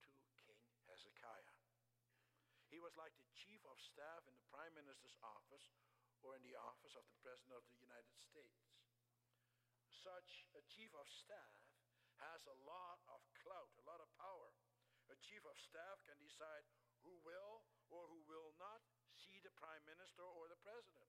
to 0.00 0.08
King 0.48 0.64
Hezekiah. 0.88 1.52
He 2.72 2.73
was 2.84 3.00
like 3.00 3.16
the 3.16 3.32
chief 3.32 3.64
of 3.64 3.80
staff 3.80 4.28
in 4.28 4.36
the 4.36 4.44
prime 4.52 4.76
minister's 4.76 5.16
office 5.24 5.72
or 6.20 6.36
in 6.36 6.44
the 6.44 6.52
office 6.52 6.92
of 6.92 7.08
the 7.08 7.16
president 7.24 7.56
of 7.56 7.64
the 7.72 7.80
United 7.80 8.12
States. 8.20 8.60
Such 9.88 10.44
a 10.52 10.60
chief 10.68 10.92
of 10.92 11.08
staff 11.08 11.64
has 12.20 12.44
a 12.44 12.60
lot 12.68 13.00
of 13.08 13.24
clout, 13.40 13.72
a 13.80 13.88
lot 13.88 14.04
of 14.04 14.12
power. 14.20 14.52
A 15.08 15.16
chief 15.16 15.40
of 15.48 15.56
staff 15.56 16.04
can 16.04 16.20
decide 16.20 16.68
who 17.00 17.16
will 17.24 17.64
or 17.88 18.04
who 18.12 18.20
will 18.28 18.52
not 18.60 18.84
see 19.16 19.40
the 19.40 19.56
prime 19.56 19.80
minister 19.88 20.20
or 20.20 20.52
the 20.52 20.60
president. 20.60 21.08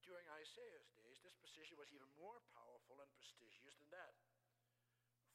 During 0.00 0.24
Isaiah's 0.32 0.88
days, 0.96 1.20
this 1.20 1.36
position 1.44 1.76
was 1.76 1.92
even 1.92 2.08
more 2.16 2.40
powerful 2.56 3.04
and 3.04 3.10
prestigious 3.12 3.76
than 3.84 3.92
that. 3.92 4.16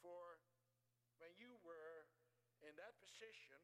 For 0.01 0.41
when 1.21 1.37
you 1.37 1.53
were 1.61 2.09
in 2.65 2.73
that 2.81 2.97
position, 2.97 3.61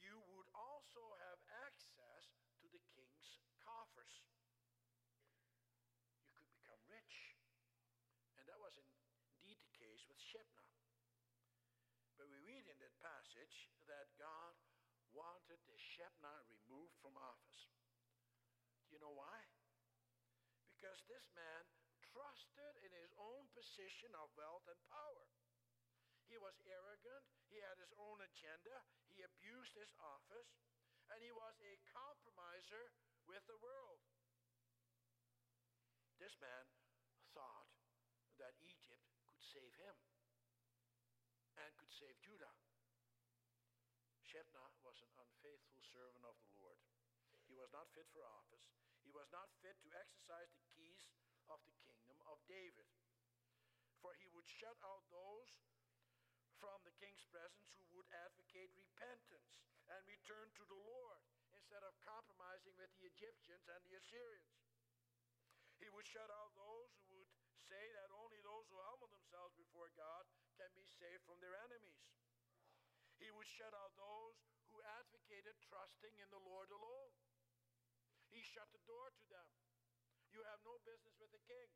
you 0.00 0.16
would 0.32 0.48
also 0.56 1.02
have 1.28 1.38
access 1.68 2.24
to 2.60 2.66
the 2.72 2.80
king's 2.92 3.40
coffers. 3.60 4.24
You 6.16 6.32
could 6.32 6.48
become 6.56 6.80
rich. 6.88 7.36
And 8.40 8.48
that 8.48 8.60
was 8.60 8.80
indeed 8.80 9.60
the 9.60 9.72
case 9.76 10.08
with 10.08 10.19
Shebna. 10.30 10.62
But 12.14 12.30
we 12.30 12.38
read 12.46 12.62
in 12.70 12.78
that 12.78 12.94
passage 13.02 13.66
that 13.90 14.14
God 14.14 14.54
wanted 15.10 15.58
the 15.66 15.74
Shebna 15.74 16.30
removed 16.46 16.94
from 17.02 17.18
office. 17.18 17.66
Do 18.86 18.94
you 18.94 19.02
know 19.02 19.10
why? 19.10 19.42
Because 20.70 21.02
this 21.10 21.26
man 21.34 21.66
trusted 22.14 22.78
in 22.86 22.94
his 22.94 23.10
own 23.18 23.50
position 23.58 24.14
of 24.14 24.30
wealth 24.38 24.70
and 24.70 24.78
power. 24.86 25.26
He 26.30 26.38
was 26.38 26.54
arrogant, 26.62 27.26
he 27.50 27.58
had 27.58 27.74
his 27.82 27.90
own 27.98 28.22
agenda, 28.22 28.86
he 29.10 29.26
abused 29.26 29.74
his 29.74 29.90
office, 29.98 30.62
and 31.10 31.18
he 31.26 31.34
was 31.34 31.58
a 31.58 31.74
compromiser 31.90 32.94
with 33.26 33.42
the 33.50 33.58
world. 33.58 33.98
This 36.22 36.38
man 36.38 36.70
thought 37.34 37.66
that 38.38 38.54
Egypt 38.62 39.10
could 39.26 39.42
save 39.42 39.74
him 39.74 39.98
and 41.60 41.76
could 41.76 41.92
save 41.92 42.16
Judah. 42.24 42.52
Shebna 44.24 44.62
was 44.86 44.96
an 45.02 45.12
unfaithful 45.18 45.82
servant 45.82 46.24
of 46.24 46.38
the 46.40 46.54
Lord. 46.56 46.80
He 47.50 47.58
was 47.58 47.68
not 47.74 47.90
fit 47.92 48.06
for 48.14 48.22
office. 48.22 48.62
He 49.02 49.10
was 49.10 49.26
not 49.34 49.50
fit 49.60 49.74
to 49.82 49.90
exercise 49.98 50.54
the 50.54 50.64
keys 50.70 51.02
of 51.50 51.58
the 51.66 51.74
kingdom 51.82 52.16
of 52.30 52.38
David. 52.46 52.86
For 53.98 54.14
he 54.16 54.30
would 54.30 54.46
shut 54.46 54.78
out 54.86 55.04
those 55.10 55.50
from 56.62 56.78
the 56.86 56.94
king's 57.00 57.24
presence 57.28 57.74
who 57.76 57.84
would 57.96 58.08
advocate 58.12 58.70
repentance 58.76 59.50
and 59.90 60.00
return 60.06 60.52
to 60.56 60.64
the 60.70 60.78
Lord 60.78 61.24
instead 61.56 61.82
of 61.82 61.98
compromising 62.06 62.76
with 62.78 62.92
the 62.96 63.08
Egyptians 63.10 63.66
and 63.66 63.82
the 63.82 63.98
Assyrians. 63.98 64.62
He 65.80 65.88
would 65.90 66.06
shut 66.06 66.28
out 66.28 66.52
those 66.54 66.92
who 67.08 67.16
would 67.16 67.32
say 67.66 67.80
that 67.96 68.12
only 68.14 68.38
those 68.44 68.68
who 68.68 68.78
humble 68.84 69.08
themselves 69.08 69.56
before 69.56 69.88
God 69.96 70.19
can 70.60 70.68
be 70.76 70.84
saved 70.84 71.24
from 71.24 71.40
their 71.40 71.56
enemies. 71.56 72.04
He 73.16 73.32
would 73.32 73.48
shut 73.48 73.72
out 73.72 73.96
those 73.96 74.36
who 74.68 74.76
advocated 75.00 75.56
trusting 75.64 76.12
in 76.20 76.28
the 76.28 76.44
Lord 76.44 76.68
alone. 76.68 77.16
He 78.28 78.44
shut 78.44 78.68
the 78.76 78.84
door 78.84 79.08
to 79.08 79.24
them. 79.32 79.48
you 80.30 80.44
have 80.46 80.60
no 80.62 80.76
business 80.86 81.16
with 81.18 81.32
the 81.32 81.42
king. 81.48 81.68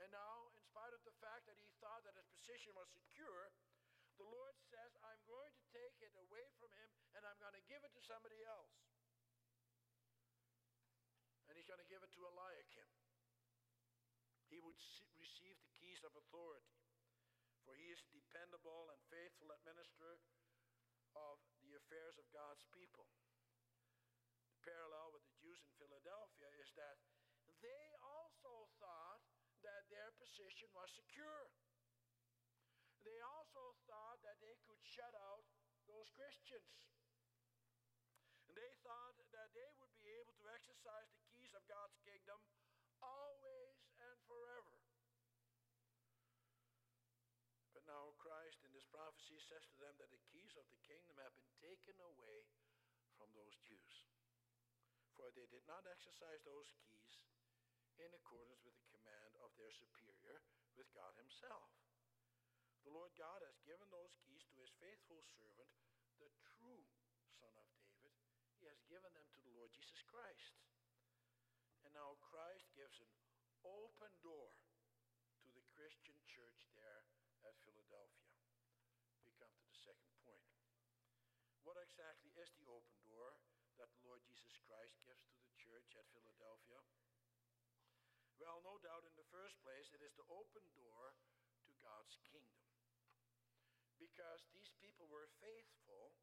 And 0.00 0.10
now, 0.10 0.50
in 0.56 0.64
spite 0.64 0.90
of 0.96 1.04
the 1.06 1.14
fact 1.20 1.46
that 1.46 1.60
he 1.60 1.68
thought 1.78 2.02
that 2.08 2.16
his 2.18 2.26
position 2.40 2.72
was 2.74 2.88
secure, 2.90 3.52
the 4.16 4.26
Lord 4.26 4.56
says, 4.58 4.96
I'm 5.04 5.22
going 5.28 5.52
to 5.52 5.64
take 5.70 5.94
it 6.00 6.10
away 6.16 6.48
from 6.56 6.72
him 6.72 6.90
and 7.14 7.22
I'm 7.28 7.36
going 7.36 7.54
to 7.54 7.64
give 7.68 7.84
it 7.84 7.92
to 7.94 8.02
somebody 8.02 8.40
else. 8.48 8.74
And 11.46 11.54
he's 11.54 11.68
going 11.68 11.84
to 11.84 11.86
give 11.92 12.00
it 12.00 12.10
to 12.16 12.26
Eliakim. 12.26 12.88
He 14.50 14.58
would 14.58 14.80
receive 15.20 15.54
the 15.62 15.75
of 16.04 16.12
authority, 16.16 16.76
for 17.64 17.72
he 17.76 17.88
is 17.92 18.02
dependable 18.12 18.90
and 18.92 19.00
faithful 19.08 19.48
administrator 19.52 20.32
of 21.16 21.40
the 21.64 21.72
affairs 21.78 22.16
of 22.20 22.28
God's 22.34 22.64
people. 22.76 23.08
The 24.52 24.60
parallel 24.66 25.16
with 25.16 25.24
the 25.24 25.36
Jews 25.40 25.60
in 25.64 25.72
Philadelphia 25.80 26.48
is 26.60 26.70
that 26.76 27.00
they 27.64 27.86
also 28.04 28.68
thought 28.76 29.24
that 29.64 29.88
their 29.88 30.12
position 30.20 30.68
was 30.76 30.92
secure. 30.92 31.48
They 33.06 33.18
also 33.22 33.78
thought 33.86 34.20
that 34.26 34.36
they 34.42 34.58
could 34.66 34.82
shut 34.82 35.14
out 35.14 35.46
those 35.86 36.10
Christians. 36.12 36.70
And 38.46 38.54
they 38.54 38.72
thought 38.82 39.14
that 39.18 39.50
they 39.54 39.70
would 39.78 39.94
be 39.98 40.10
able 40.22 40.34
to 40.38 40.46
exercise 40.54 41.10
the 41.14 41.26
keys 41.30 41.54
of 41.54 41.62
God's 41.66 41.98
kingdom 42.02 42.38
always 43.02 43.78
and 43.98 44.16
forever. 44.26 44.74
But 47.74 47.84
now 47.86 48.14
Christ 48.18 48.62
in 48.64 48.72
this 48.72 48.88
prophecy 48.88 49.38
says 49.38 49.66
to 49.70 49.76
them 49.78 49.94
that 50.00 50.10
the 50.10 50.22
keys 50.32 50.54
of 50.56 50.66
the 50.72 50.80
kingdom 50.86 51.18
have 51.20 51.34
been 51.36 51.50
taken 51.96 52.12
away 52.12 52.44
from 53.16 53.32
those 53.32 53.56
Jews. 53.64 53.94
For 55.16 55.32
they 55.32 55.48
did 55.48 55.64
not 55.64 55.88
exercise 55.88 56.44
those 56.44 56.68
keys 56.84 57.24
in 57.96 58.12
accordance 58.12 58.60
with 58.68 58.76
the 58.76 58.92
command 58.92 59.32
of 59.40 59.48
their 59.56 59.72
superior, 59.72 60.44
with 60.76 60.92
God 60.92 61.16
Himself. 61.16 61.72
The 62.84 62.92
Lord 62.92 63.16
God 63.16 63.40
has 63.40 63.56
given 63.64 63.88
those 63.88 64.12
keys 64.28 64.44
to 64.52 64.60
His 64.60 64.68
faithful 64.76 65.24
servant, 65.40 65.72
the 66.20 66.28
true 66.60 66.84
Son 67.40 67.56
of 67.56 67.64
David. 68.04 68.12
He 68.60 68.68
has 68.68 68.76
given 68.92 69.08
them 69.16 69.24
to 69.32 69.40
the 69.40 69.56
Lord 69.56 69.72
Jesus 69.72 70.04
Christ. 70.04 70.52
And 71.88 71.96
now 71.96 72.20
Christ 72.20 72.68
gives 72.76 73.00
an 73.00 73.08
open 73.64 74.12
door 74.20 74.52
to 74.52 75.48
the 75.48 75.64
Christian 75.72 76.20
church 76.28 76.60
there 76.76 77.08
at 77.48 77.56
Philadelphia. 77.64 78.36
We 79.24 79.32
come 79.40 79.48
to 79.48 79.64
the 79.64 79.80
second 79.80 80.12
point. 80.20 80.55
What 81.66 81.82
exactly 81.82 82.30
is 82.38 82.54
the 82.62 82.70
open 82.70 82.94
door 83.02 83.42
that 83.82 83.90
the 83.90 84.02
Lord 84.06 84.22
Jesus 84.22 84.54
Christ 84.70 85.02
gives 85.02 85.26
to 85.34 85.34
the 85.42 85.50
church 85.58 85.98
at 85.98 86.06
Philadelphia? 86.14 86.78
Well, 88.38 88.62
no 88.62 88.78
doubt 88.86 89.02
in 89.02 89.18
the 89.18 89.26
first 89.34 89.58
place, 89.66 89.90
it 89.90 89.98
is 89.98 90.14
the 90.14 90.30
open 90.30 90.62
door 90.78 91.18
to 91.66 91.72
God's 91.82 92.22
kingdom. 92.30 92.70
Because 93.98 94.46
these 94.54 94.70
people 94.78 95.10
were 95.10 95.26
faithful, 95.42 96.14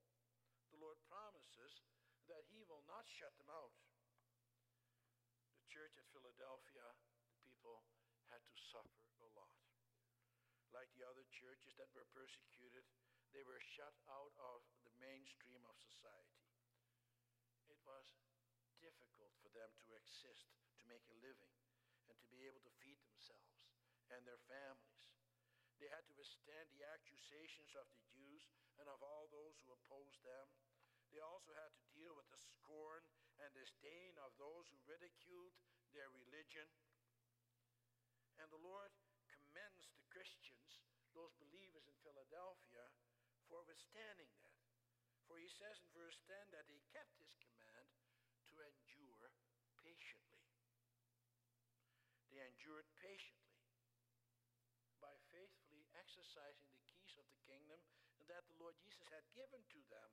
the 0.71 0.79
Lord 0.79 0.95
promises 1.11 1.83
that 2.31 2.47
He 2.55 2.63
will 2.63 2.87
not 2.87 3.03
shut 3.11 3.35
them 3.35 3.51
out. 3.51 3.75
The 5.59 5.67
church 5.67 5.99
at 5.99 6.07
Philadelphia, 6.15 6.87
the 7.27 7.35
people 7.43 7.83
had 8.31 8.39
to 8.47 8.55
suffer 8.71 9.11
a 9.19 9.27
lot. 9.35 9.59
Like 10.71 10.87
the 10.95 11.03
other 11.03 11.27
churches 11.35 11.75
that 11.75 11.91
were 11.91 12.07
persecuted, 12.15 12.87
they 13.35 13.43
were 13.43 13.59
shut 13.75 13.91
out 14.07 14.31
of 14.39 14.63
mainstream 15.03 15.59
of 15.67 15.75
society. 15.83 16.47
It 17.67 17.79
was 17.83 18.07
difficult 18.79 19.35
for 19.43 19.51
them 19.51 19.71
to 19.83 19.95
exist, 19.99 20.47
to 20.79 20.87
make 20.87 21.03
a 21.11 21.19
living 21.19 21.51
and 22.07 22.15
to 22.19 22.27
be 22.31 22.47
able 22.47 22.63
to 22.63 22.77
feed 22.79 22.99
themselves 23.03 23.67
and 24.11 24.23
their 24.23 24.39
families. 24.47 25.11
They 25.83 25.91
had 25.91 26.07
to 26.07 26.15
withstand 26.15 26.71
the 26.71 26.87
accusations 26.87 27.75
of 27.75 27.87
the 27.91 28.03
Jews 28.07 28.47
and 28.79 28.87
of 28.87 29.03
all 29.03 29.27
those 29.27 29.59
who 29.59 29.75
opposed 29.75 30.23
them. 30.23 30.47
They 31.11 31.19
also 31.19 31.51
had 31.51 31.75
to 31.75 31.91
deal 31.91 32.15
with 32.15 32.27
the 32.31 32.39
scorn 32.39 33.03
and 33.43 33.51
disdain 33.51 34.15
of 34.23 34.31
those 34.39 34.71
who 34.71 34.79
ridiculed 34.87 35.51
their 35.91 36.07
religion. 36.15 36.69
And 38.39 38.47
the 38.49 38.63
Lord 38.63 38.95
commends 39.27 39.91
the 39.93 40.07
Christians, 40.07 40.81
those 41.11 41.35
believers 41.37 41.85
in 41.85 41.97
Philadelphia, 42.01 42.87
for 43.51 43.61
withstanding 43.67 44.31
that. 44.41 44.52
For 45.27 45.39
he 45.39 45.49
says 45.49 45.79
in 45.81 45.89
verse 45.95 46.19
10 46.27 46.53
that 46.53 46.67
he 46.67 46.79
kept 46.91 47.15
his 47.17 47.33
command 47.39 47.87
to 48.51 48.55
endure 48.59 49.31
patiently. 49.81 50.43
They 52.31 52.41
endured 52.41 52.89
patiently 52.97 53.61
by 55.03 55.13
faithfully 55.35 55.85
exercising 55.99 56.71
the 56.73 56.87
keys 56.87 57.13
of 57.19 57.27
the 57.29 57.43
kingdom 57.45 57.77
that 58.31 58.47
the 58.47 58.57
Lord 58.57 58.79
Jesus 58.79 59.05
had 59.11 59.27
given 59.35 59.59
to 59.75 59.81
them. 59.91 60.09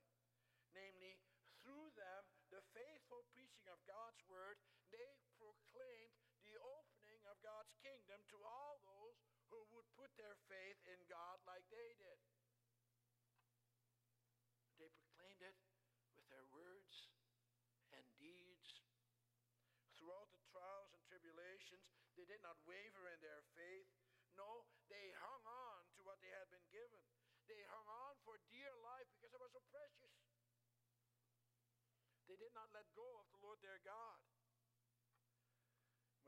Namely, 0.74 1.18
through 1.62 1.90
them, 1.94 2.22
the 2.50 2.62
faithful 2.74 3.22
preaching 3.30 3.66
of 3.70 3.78
God's 3.86 4.20
word, 4.26 4.58
they 4.90 5.14
proclaimed 5.38 6.18
the 6.42 6.58
opening 6.58 7.22
of 7.30 7.38
God's 7.44 7.70
kingdom 7.78 8.18
to 8.34 8.38
all 8.42 8.82
those 8.82 9.18
who 9.52 9.62
would 9.74 9.86
put 9.94 10.10
their 10.18 10.34
faith 10.50 10.78
in 10.90 10.98
God 11.06 11.38
like 11.46 11.66
they 11.70 11.94
did. 11.98 12.20
They 14.80 14.90
proclaimed 14.96 15.42
it 15.44 15.58
with 16.16 16.26
their 16.32 16.46
words 16.50 17.12
and 17.92 18.04
deeds. 18.16 18.80
Throughout 19.94 20.32
the 20.32 20.40
trials 20.48 20.90
and 20.96 21.02
tribulations, 21.04 22.09
they 22.20 22.36
did 22.36 22.44
not 22.44 22.60
waver 22.68 23.08
in 23.08 23.16
their 23.24 23.40
faith. 23.56 23.88
No, 24.36 24.68
they 24.92 25.08
hung 25.24 25.40
on 25.40 25.88
to 25.96 26.04
what 26.04 26.20
they 26.20 26.28
had 26.28 26.52
been 26.52 26.68
given. 26.68 27.00
They 27.48 27.64
hung 27.72 27.88
on 27.88 28.12
for 28.28 28.36
dear 28.52 28.68
life 28.84 29.08
because 29.16 29.32
it 29.32 29.40
was 29.40 29.56
so 29.56 29.64
precious. 29.72 30.12
They 32.28 32.36
did 32.36 32.52
not 32.52 32.68
let 32.76 32.84
go 32.92 33.08
of 33.24 33.26
the 33.32 33.40
Lord 33.40 33.56
their 33.64 33.80
God. 33.88 34.20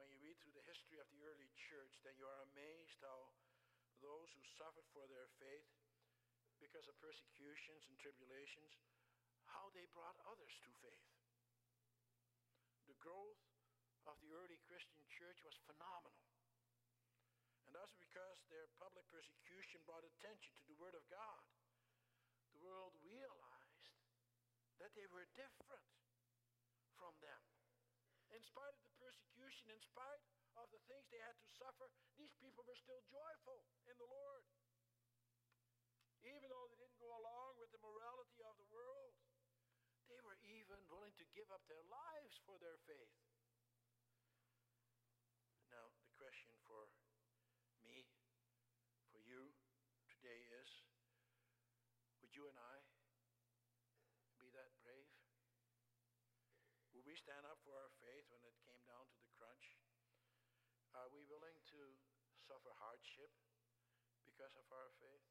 When 0.01 0.09
you 0.09 0.17
read 0.25 0.41
through 0.41 0.57
the 0.57 0.65
history 0.65 0.97
of 0.97 1.13
the 1.13 1.21
early 1.29 1.53
church, 1.69 1.93
then 2.01 2.17
you 2.17 2.25
are 2.25 2.41
amazed 2.57 2.97
how 3.05 3.29
those 4.01 4.33
who 4.33 4.41
suffered 4.57 4.89
for 4.97 5.05
their 5.13 5.29
faith 5.37 5.69
because 6.57 6.89
of 6.89 6.97
persecutions 7.05 7.85
and 7.93 8.01
tribulations, 8.01 8.81
how 9.45 9.69
they 9.77 9.85
brought 9.93 10.17
others 10.25 10.57
to 10.65 10.73
faith. 10.81 11.13
The 12.89 12.97
growth 12.97 13.52
of 14.07 14.19
the 14.19 14.35
early 14.35 14.59
Christian 14.67 15.05
church 15.15 15.39
was 15.47 15.55
phenomenal. 15.67 16.27
And 17.67 17.81
that's 17.81 17.95
because 17.97 18.39
their 18.51 18.67
public 18.77 19.07
persecution 19.09 19.81
brought 19.87 20.05
attention 20.05 20.53
to 20.59 20.67
the 20.67 20.79
Word 20.83 20.99
of 20.99 21.05
God. 21.09 21.43
The 22.53 22.61
world 22.61 22.93
realized 23.01 23.97
that 24.83 24.93
they 24.99 25.07
were 25.09 25.25
different 25.39 25.87
from 26.99 27.15
them. 27.23 27.43
In 28.35 28.43
spite 28.43 28.75
of 28.75 28.83
the 28.83 28.97
persecution, 28.99 29.71
in 29.71 29.81
spite 29.81 30.25
of 30.59 30.69
the 30.75 30.83
things 30.91 31.07
they 31.09 31.23
had 31.23 31.39
to 31.39 31.49
suffer, 31.57 31.89
these 32.19 32.33
people 32.43 32.67
were 32.67 32.77
still 32.77 33.01
joyful 33.09 33.65
in 33.87 33.97
the 33.97 34.09
Lord. 34.09 34.45
Even 36.27 36.49
though 36.51 36.67
they 36.71 36.79
didn't 36.79 37.01
go 37.03 37.13
along 37.13 37.57
with 37.57 37.71
the 37.73 37.83
morality 37.83 38.41
of 38.47 38.55
the 38.59 38.69
world, 38.69 39.15
they 40.07 40.21
were 40.23 40.39
even 40.45 40.79
willing 40.93 41.15
to 41.17 41.27
give 41.33 41.49
up 41.51 41.65
their 41.73 41.83
lives 41.89 42.37
for 42.45 42.59
their 42.61 42.77
faith. 42.85 43.17
Would 52.33 52.41
you 52.41 52.49
and 52.49 52.57
I 52.57 52.77
be 54.41 54.49
that 54.57 54.73
brave? 54.81 55.13
Will 56.97 57.02
we 57.13 57.21
stand 57.21 57.45
up 57.45 57.61
for 57.61 57.77
our 57.77 57.93
faith 58.01 58.25
when 58.33 58.41
it 58.41 58.57
came 58.65 58.81
down 58.89 59.05
to 59.05 59.21
the 59.21 59.29
crunch? 59.37 59.77
Are 60.97 61.13
we 61.13 61.29
willing 61.29 61.61
to 61.77 61.81
suffer 62.41 62.73
hardship 62.81 63.29
because 64.25 64.57
of 64.57 64.65
our 64.73 64.89
faith? 64.97 65.29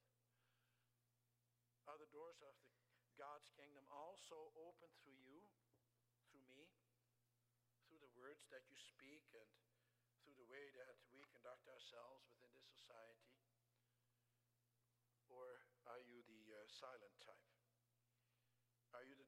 Are 1.89 1.97
the 1.97 2.05
doors 2.13 2.37
of 2.45 2.53
the, 2.61 2.69
God's 3.17 3.49
kingdom 3.57 3.81
also 3.89 4.53
open 4.61 4.93
through 5.01 5.17
you, 5.25 5.41
through 6.29 6.45
me, 6.45 6.69
through 7.89 7.97
the 7.97 8.13
words 8.13 8.45
that 8.53 8.61
you 8.69 8.77
speak 8.77 9.25
and 9.33 9.49
through 10.21 10.37
the 10.37 10.45
way 10.53 10.69
that 10.77 11.01
we 11.09 11.25
conduct 11.33 11.65
ourselves 11.65 12.29
within 12.29 12.53
this 12.53 12.69
society? 12.77 13.25
Or 15.33 15.65
are 15.89 16.01
you 16.05 16.21
the 16.29 16.61
uh, 16.61 16.69
silent 16.69 17.17
type? 17.25 17.40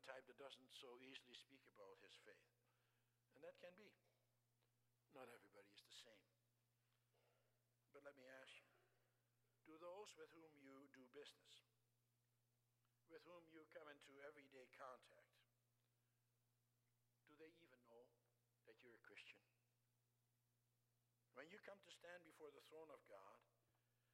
Type 0.04 0.28
that 0.28 0.36
doesn't 0.36 0.72
so 0.76 1.00
easily 1.00 1.36
speak 1.36 1.64
about 1.72 1.96
his 2.04 2.16
faith? 2.28 2.52
And 3.36 3.44
that 3.44 3.56
can 3.64 3.72
be. 3.80 3.88
Not 5.16 5.32
everybody 5.32 5.72
is 5.72 5.84
the 5.86 5.96
same. 5.96 6.28
But 7.96 8.04
let 8.04 8.18
me 8.18 8.26
ask 8.26 8.52
you 8.60 8.74
do 9.64 9.80
those 9.80 10.12
with 10.20 10.28
whom 10.36 10.52
you 10.60 10.76
do 10.92 11.08
business, 11.16 11.56
with 13.08 13.24
whom 13.24 13.48
you 13.48 13.64
come 13.72 13.88
into 13.88 14.12
everyday 14.28 14.68
contact, 14.76 15.40
do 17.24 17.34
they 17.40 17.54
even 17.64 17.80
know 17.88 18.04
that 18.68 18.76
you're 18.84 19.00
a 19.00 19.08
Christian. 19.08 19.40
When 21.34 21.48
you 21.50 21.58
come 21.64 21.80
to 21.80 21.92
stand 21.96 22.22
before 22.28 22.52
the 22.52 22.62
throne 22.70 22.92
of 22.92 23.02
God, 23.10 23.40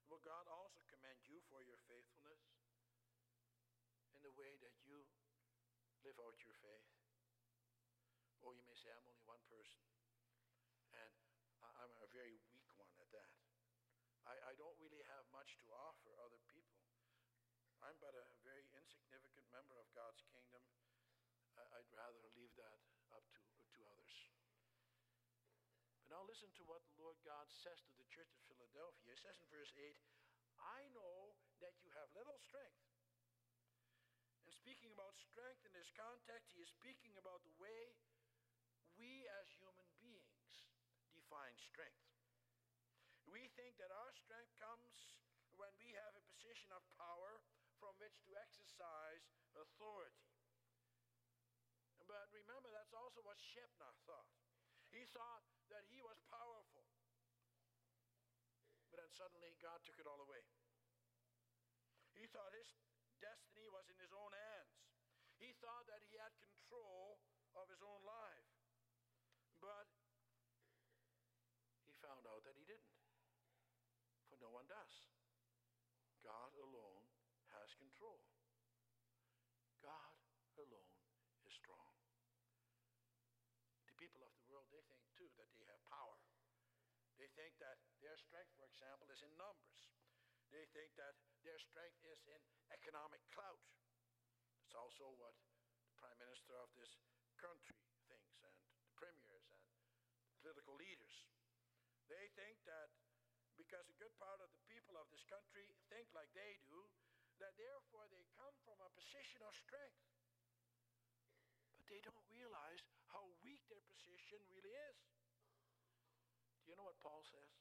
will 0.07 0.21
God 0.23 0.45
also 0.47 0.79
commend 0.87 1.19
you 1.27 1.41
for 1.51 1.65
your 1.65 1.81
faithfulness 1.89 2.39
in 4.15 4.21
the 4.23 4.35
way 4.39 4.55
that 4.63 4.78
live 6.09 6.25
out 6.25 6.41
your 6.41 6.57
faith? 6.65 6.89
Or 8.41 8.57
you 8.57 8.65
may 8.65 8.73
say, 8.73 8.89
I'm 8.89 9.05
only 9.05 9.21
one 9.29 9.45
person, 9.45 9.77
and 10.89 11.13
I'm 11.61 11.93
a 12.01 12.09
very 12.09 12.33
weak 12.49 12.65
one 12.81 12.89
at 12.97 13.13
that. 13.13 13.29
I, 14.25 14.33
I 14.49 14.53
don't 14.57 14.73
really 14.81 15.05
have 15.05 15.21
much 15.29 15.53
to 15.61 15.69
offer 15.69 16.09
other 16.17 16.41
people. 16.49 16.81
I'm 17.85 17.93
but 18.01 18.17
a 18.17 18.25
very 18.41 18.65
insignificant 18.73 19.45
member 19.53 19.77
of 19.77 19.85
God's 19.93 20.25
kingdom. 20.33 20.65
I, 21.53 21.61
I'd 21.77 21.89
rather 21.93 22.25
leave 22.33 22.57
that 22.57 22.81
up 23.13 23.29
to, 23.29 23.45
to 23.45 23.79
others. 23.93 24.15
But 25.93 26.09
now 26.09 26.25
listen 26.25 26.49
to 26.57 26.65
what 26.65 26.81
the 26.89 26.97
Lord 26.97 27.21
God 27.21 27.53
says 27.53 27.85
to 27.85 27.93
the 27.93 28.09
church 28.09 28.33
of 28.33 28.41
Philadelphia. 28.49 29.13
He 29.13 29.21
says 29.21 29.37
in 29.37 29.45
verse 29.53 29.77
8, 29.77 29.93
I 30.57 30.89
know 30.89 31.37
that 31.61 31.77
you 31.85 31.93
have 31.93 32.09
little 32.17 32.41
strength. 32.41 32.88
And 34.49 34.57
speaking 34.65 34.89
about 34.89 35.13
strength 35.13 35.61
in 35.61 35.77
this 35.77 35.93
context, 35.93 36.49
he 36.57 36.65
is 36.65 36.73
speaking 36.73 37.13
about 37.21 37.45
the 37.45 37.53
way 37.61 37.93
we 38.97 39.29
as 39.37 39.45
human 39.61 39.85
beings 40.01 40.65
define 41.13 41.53
strength. 41.61 42.09
We 43.29 43.45
think 43.53 43.77
that 43.77 43.93
our 43.93 44.09
strength 44.09 44.49
comes 44.57 45.21
when 45.53 45.69
we 45.77 45.93
have 46.01 46.17
a 46.17 46.25
position 46.25 46.73
of 46.73 46.81
power 46.97 47.45
from 47.77 47.93
which 48.01 48.17
to 48.25 48.33
exercise 48.41 49.29
authority. 49.53 50.33
But 52.09 52.33
remember, 52.33 52.73
that's 52.73 52.97
also 52.97 53.21
what 53.21 53.37
Shebna 53.37 53.93
thought. 54.09 54.33
He 54.89 55.05
thought 55.13 55.45
that 55.69 55.85
he 55.93 56.01
was 56.01 56.17
powerful. 56.25 56.89
But 58.89 58.97
then 58.97 59.13
suddenly 59.13 59.53
God 59.61 59.85
took 59.85 60.01
it 60.01 60.09
all 60.09 60.25
away. 60.25 60.41
He 62.17 62.25
thought 62.33 62.57
his 62.57 62.73
destiny 63.19 63.67
was 63.67 63.85
in 63.91 63.99
his 63.99 64.15
own 64.15 64.31
hands. 64.31 64.75
He 65.39 65.48
thought 65.59 65.85
that 65.91 66.03
he 66.07 66.15
had 66.15 66.31
control 66.39 67.19
of 67.55 67.67
his 67.67 67.83
own 67.83 68.01
life. 68.07 68.49
But 69.59 69.91
he 71.83 71.91
found 71.99 72.23
out 72.27 72.47
that 72.47 72.55
he 72.55 72.63
didn't. 72.63 72.95
For 74.31 74.39
no 74.39 74.51
one 74.51 74.67
does. 74.71 74.93
God 76.23 76.51
alone 76.59 77.07
has 77.55 77.75
control. 77.75 78.23
God 79.83 80.15
alone 80.59 80.95
is 81.47 81.55
strong. 81.55 81.95
The 83.87 83.95
people 83.99 84.23
of 84.23 84.31
the 84.35 84.45
world, 84.47 84.67
they 84.71 84.83
think 84.87 85.03
too 85.15 85.27
that 85.39 85.51
they 85.55 85.67
have 85.67 85.81
power. 85.87 86.19
They 87.19 87.27
think 87.35 87.59
that 87.59 87.83
their 87.99 88.15
strength, 88.15 88.55
for 88.55 88.63
example, 88.63 89.11
is 89.11 89.19
in 89.23 89.31
numbers. 89.35 89.91
They 90.55 90.63
think 90.71 90.95
that 90.95 91.19
their 91.43 91.59
strength 91.59 91.99
is 92.07 92.19
in 92.31 92.41
economic 92.71 93.19
clout. 93.35 93.59
It's 94.63 94.77
also 94.77 95.11
what 95.19 95.35
prime 95.99 96.19
minister 96.23 96.55
of 96.55 96.71
this 96.79 96.95
country 97.35 97.75
thinks, 98.07 98.39
and 98.47 98.55
the 98.79 98.91
premiers 98.95 99.47
and 99.51 99.63
political 100.39 100.75
leaders. 100.79 101.27
They 102.07 102.31
think 102.39 102.55
that 102.63 102.89
because 103.59 103.83
a 103.91 103.99
good 103.99 104.15
part 104.15 104.39
of 104.39 104.49
the 104.55 104.63
people 104.71 104.95
of 104.95 105.11
this 105.11 105.27
country 105.27 105.67
think 105.91 106.07
like 106.15 106.31
they 106.31 106.55
do, 106.63 106.79
that 107.43 107.59
therefore 107.59 108.07
they 108.07 108.23
come 108.39 108.55
from 108.63 108.79
a 108.79 108.89
position 108.95 109.43
of 109.43 109.51
strength. 109.51 109.99
But 111.75 111.83
they 111.91 111.99
don't 111.99 112.23
realize 112.31 112.87
how 113.11 113.27
weak 113.43 113.59
their 113.67 113.83
position 113.83 114.39
really 114.47 114.71
is. 114.71 114.99
Do 116.63 116.71
you 116.71 116.75
know 116.79 116.87
what 116.87 117.03
Paul 117.03 117.19
says? 117.27 117.51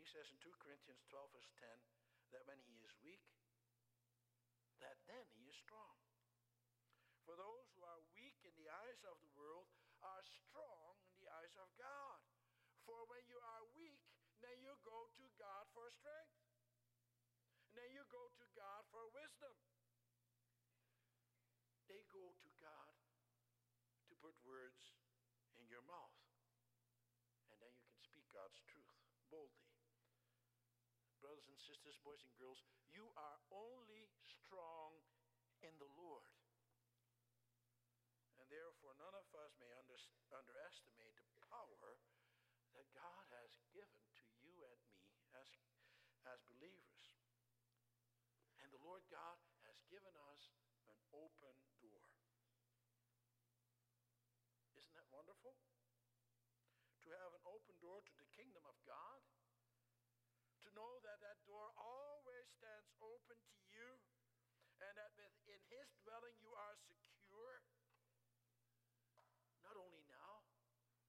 He 0.00 0.08
says 0.08 0.32
in 0.32 0.40
2 0.40 0.48
Corinthians 0.64 1.04
12, 1.12 1.36
verse 1.36 1.52
10, 1.60 1.68
that 2.32 2.48
when 2.48 2.56
he 2.64 2.80
is 2.80 2.96
weak, 3.04 3.20
that 4.80 4.96
then 5.04 5.28
he 5.36 5.44
is 5.44 5.56
strong. 5.60 5.99
For 7.30 7.38
those 7.38 7.70
who 7.78 7.86
are 7.86 8.02
weak 8.18 8.34
in 8.42 8.50
the 8.58 8.66
eyes 8.66 9.06
of 9.06 9.14
the 9.22 9.30
world 9.38 9.70
are 10.02 10.26
strong 10.26 10.98
in 11.06 11.14
the 11.22 11.30
eyes 11.30 11.54
of 11.62 11.70
God. 11.78 12.18
For 12.82 13.06
when 13.06 13.22
you 13.30 13.38
are 13.38 13.70
weak, 13.78 14.02
then 14.42 14.58
you 14.58 14.74
go 14.82 15.06
to 15.14 15.24
God 15.38 15.70
for 15.70 15.86
strength. 15.94 16.42
And 17.70 17.78
then 17.78 17.86
you 17.94 18.02
go 18.10 18.34
to 18.34 18.46
God 18.58 18.82
for 18.90 19.06
wisdom. 19.14 19.54
They 21.86 22.02
go 22.10 22.34
to 22.34 22.50
God 22.58 22.98
to 24.10 24.12
put 24.18 24.34
words 24.42 24.98
in 25.54 25.70
your 25.70 25.86
mouth. 25.86 26.18
And 27.54 27.62
then 27.62 27.70
you 27.78 27.86
can 27.86 28.02
speak 28.02 28.26
God's 28.34 28.58
truth 28.66 28.90
boldly 29.30 29.70
brothers 31.22 31.46
and 31.52 31.60
sisters, 31.60 32.00
boys 32.00 32.24
and 32.24 32.32
girls, 32.40 32.64
you 32.96 33.04
are 33.12 33.38
only 33.52 34.08
strong 34.24 34.96
in 35.60 35.70
the 35.76 35.86
Lord. 36.00 36.29
Therefore, 38.50 38.98
none 38.98 39.14
of 39.14 39.26
us 39.38 39.54
may 39.62 39.70
under, 39.78 39.94
underestimate 40.34 41.14
the 41.22 41.30
power 41.46 41.94
that 42.74 42.86
God 42.90 43.22
has 43.40 43.54
given 43.70 44.02
to 44.18 44.26
you 44.42 44.54
and 44.66 44.78
me 44.82 44.98
as, 45.38 45.48
as 46.26 46.42
believers. 46.50 47.04
And 48.58 48.68
the 48.74 48.82
Lord 48.82 49.06
God 49.06 49.38
has 49.70 49.78
given 49.86 50.12
us 50.34 50.50
an 50.90 50.98
open 51.14 51.54
door. 51.78 52.10
Isn't 54.74 54.94
that 54.98 55.06
wonderful? 55.14 55.54
To 57.06 57.08
have 57.14 57.32
an 57.32 57.44
open 57.46 57.78
door 57.78 58.02
to 58.02 58.14
the 58.18 58.28
kingdom 58.34 58.66
of 58.66 58.76
God 58.82 59.22
to 60.60 60.68
know 60.76 61.00
that 61.00 61.18
that 61.24 61.40
door 61.48 61.72
always 61.80 62.44
stands 62.52 62.92
open 63.00 63.38
to 63.40 63.58
you 63.72 63.88
and 64.84 64.92
that 64.96 65.12
within 65.16 65.60
his 65.72 65.88
dwelling 66.04 66.36
you 66.40 66.52
are 66.52 66.76
secure, 66.84 67.64
not 69.64 69.76
only 69.76 70.04
now, 70.08 70.44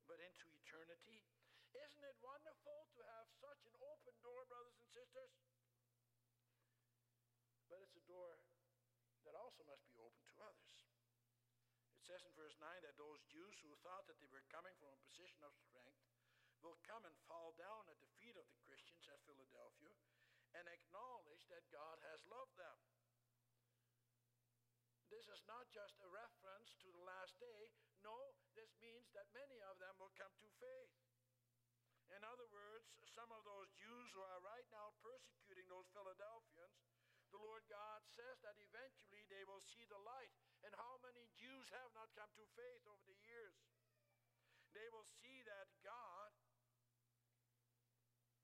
but 0.08 0.23
into 0.23 0.47
eternity. 0.56 1.23
Isn't 1.71 2.04
it 2.04 2.17
wonderful 2.19 2.88
to 2.95 3.01
have 3.15 3.27
such 3.39 3.63
an 3.67 3.75
open 3.80 4.15
door, 4.23 4.43
brothers 4.47 4.75
and 4.80 4.91
sisters? 5.12 5.60
But 7.67 7.84
it's 7.84 8.00
a 8.00 8.06
door 8.08 8.39
that 9.28 9.36
also 9.36 9.63
must 9.67 9.84
be 9.88 9.95
open 10.00 10.24
to 10.28 10.36
others. 10.43 10.80
It 11.95 12.04
says 12.08 12.24
in 12.26 12.34
verse 12.34 12.56
9 12.58 12.65
that 12.84 12.97
those 12.97 13.21
Jews 13.30 13.56
who 13.62 13.76
thought 13.86 14.08
that 14.08 14.19
they 14.19 14.32
were 14.32 14.43
coming 14.52 14.74
from 14.80 14.91
a 14.91 15.06
position 15.06 15.43
of 15.45 15.54
strength 15.56 16.02
will 16.63 16.78
come 16.86 17.04
and 17.06 17.15
fall 17.26 17.54
down 17.58 17.89
at 17.89 18.00
the 18.02 18.12
feet 18.21 18.38
of 18.38 18.45
the 18.50 18.62
Christians 18.65 19.06
at 19.10 19.21
Philadelphia 19.26 19.95
and 20.58 20.65
acknowledge 20.67 21.43
that 21.47 21.63
God 21.71 21.97
has 22.12 22.19
loved 22.28 22.56
them. 22.60 22.78
This 25.12 25.28
is 25.28 25.43
not 25.43 25.67
just 25.76 26.00
a 26.00 26.08
reference 26.08 26.71
to 26.84 26.88
the 26.91 27.04
last 27.04 27.36
day. 27.39 27.62
No, 28.04 28.15
this 28.56 28.71
means 28.80 29.12
that 29.12 29.28
many 29.36 29.60
of 29.67 29.76
them 29.80 29.95
will 30.00 30.13
come 30.15 30.32
to 30.39 30.50
faith. 30.60 30.90
In 32.21 32.29
other 32.29 32.45
words, 32.53 32.86
some 33.17 33.34
of 33.34 33.41
those 33.49 33.65
Jews 33.81 34.13
who 34.13 34.21
are 34.21 34.45
right 34.45 34.69
now 34.69 34.93
persecuting 35.01 35.65
those 35.65 35.89
Philadelphians, 35.89 36.77
the 37.34 37.41
Lord 37.41 37.65
God 37.65 38.05
says 38.13 38.38
that 38.45 38.53
eventually 38.62 39.25
they 39.25 39.41
will 39.49 39.65
see 39.65 39.81
the 39.89 39.97
light. 40.05 40.29
And 40.62 40.69
how 40.77 41.01
many 41.01 41.25
Jews 41.34 41.65
have 41.73 41.89
not 41.97 42.13
come 42.13 42.29
to 42.38 42.45
faith 42.53 42.86
over 42.86 43.01
the 43.10 43.17
years? 43.25 43.57
They 44.77 44.86
will 44.93 45.10
see 45.17 45.41
that 45.49 45.73
God 45.81 46.29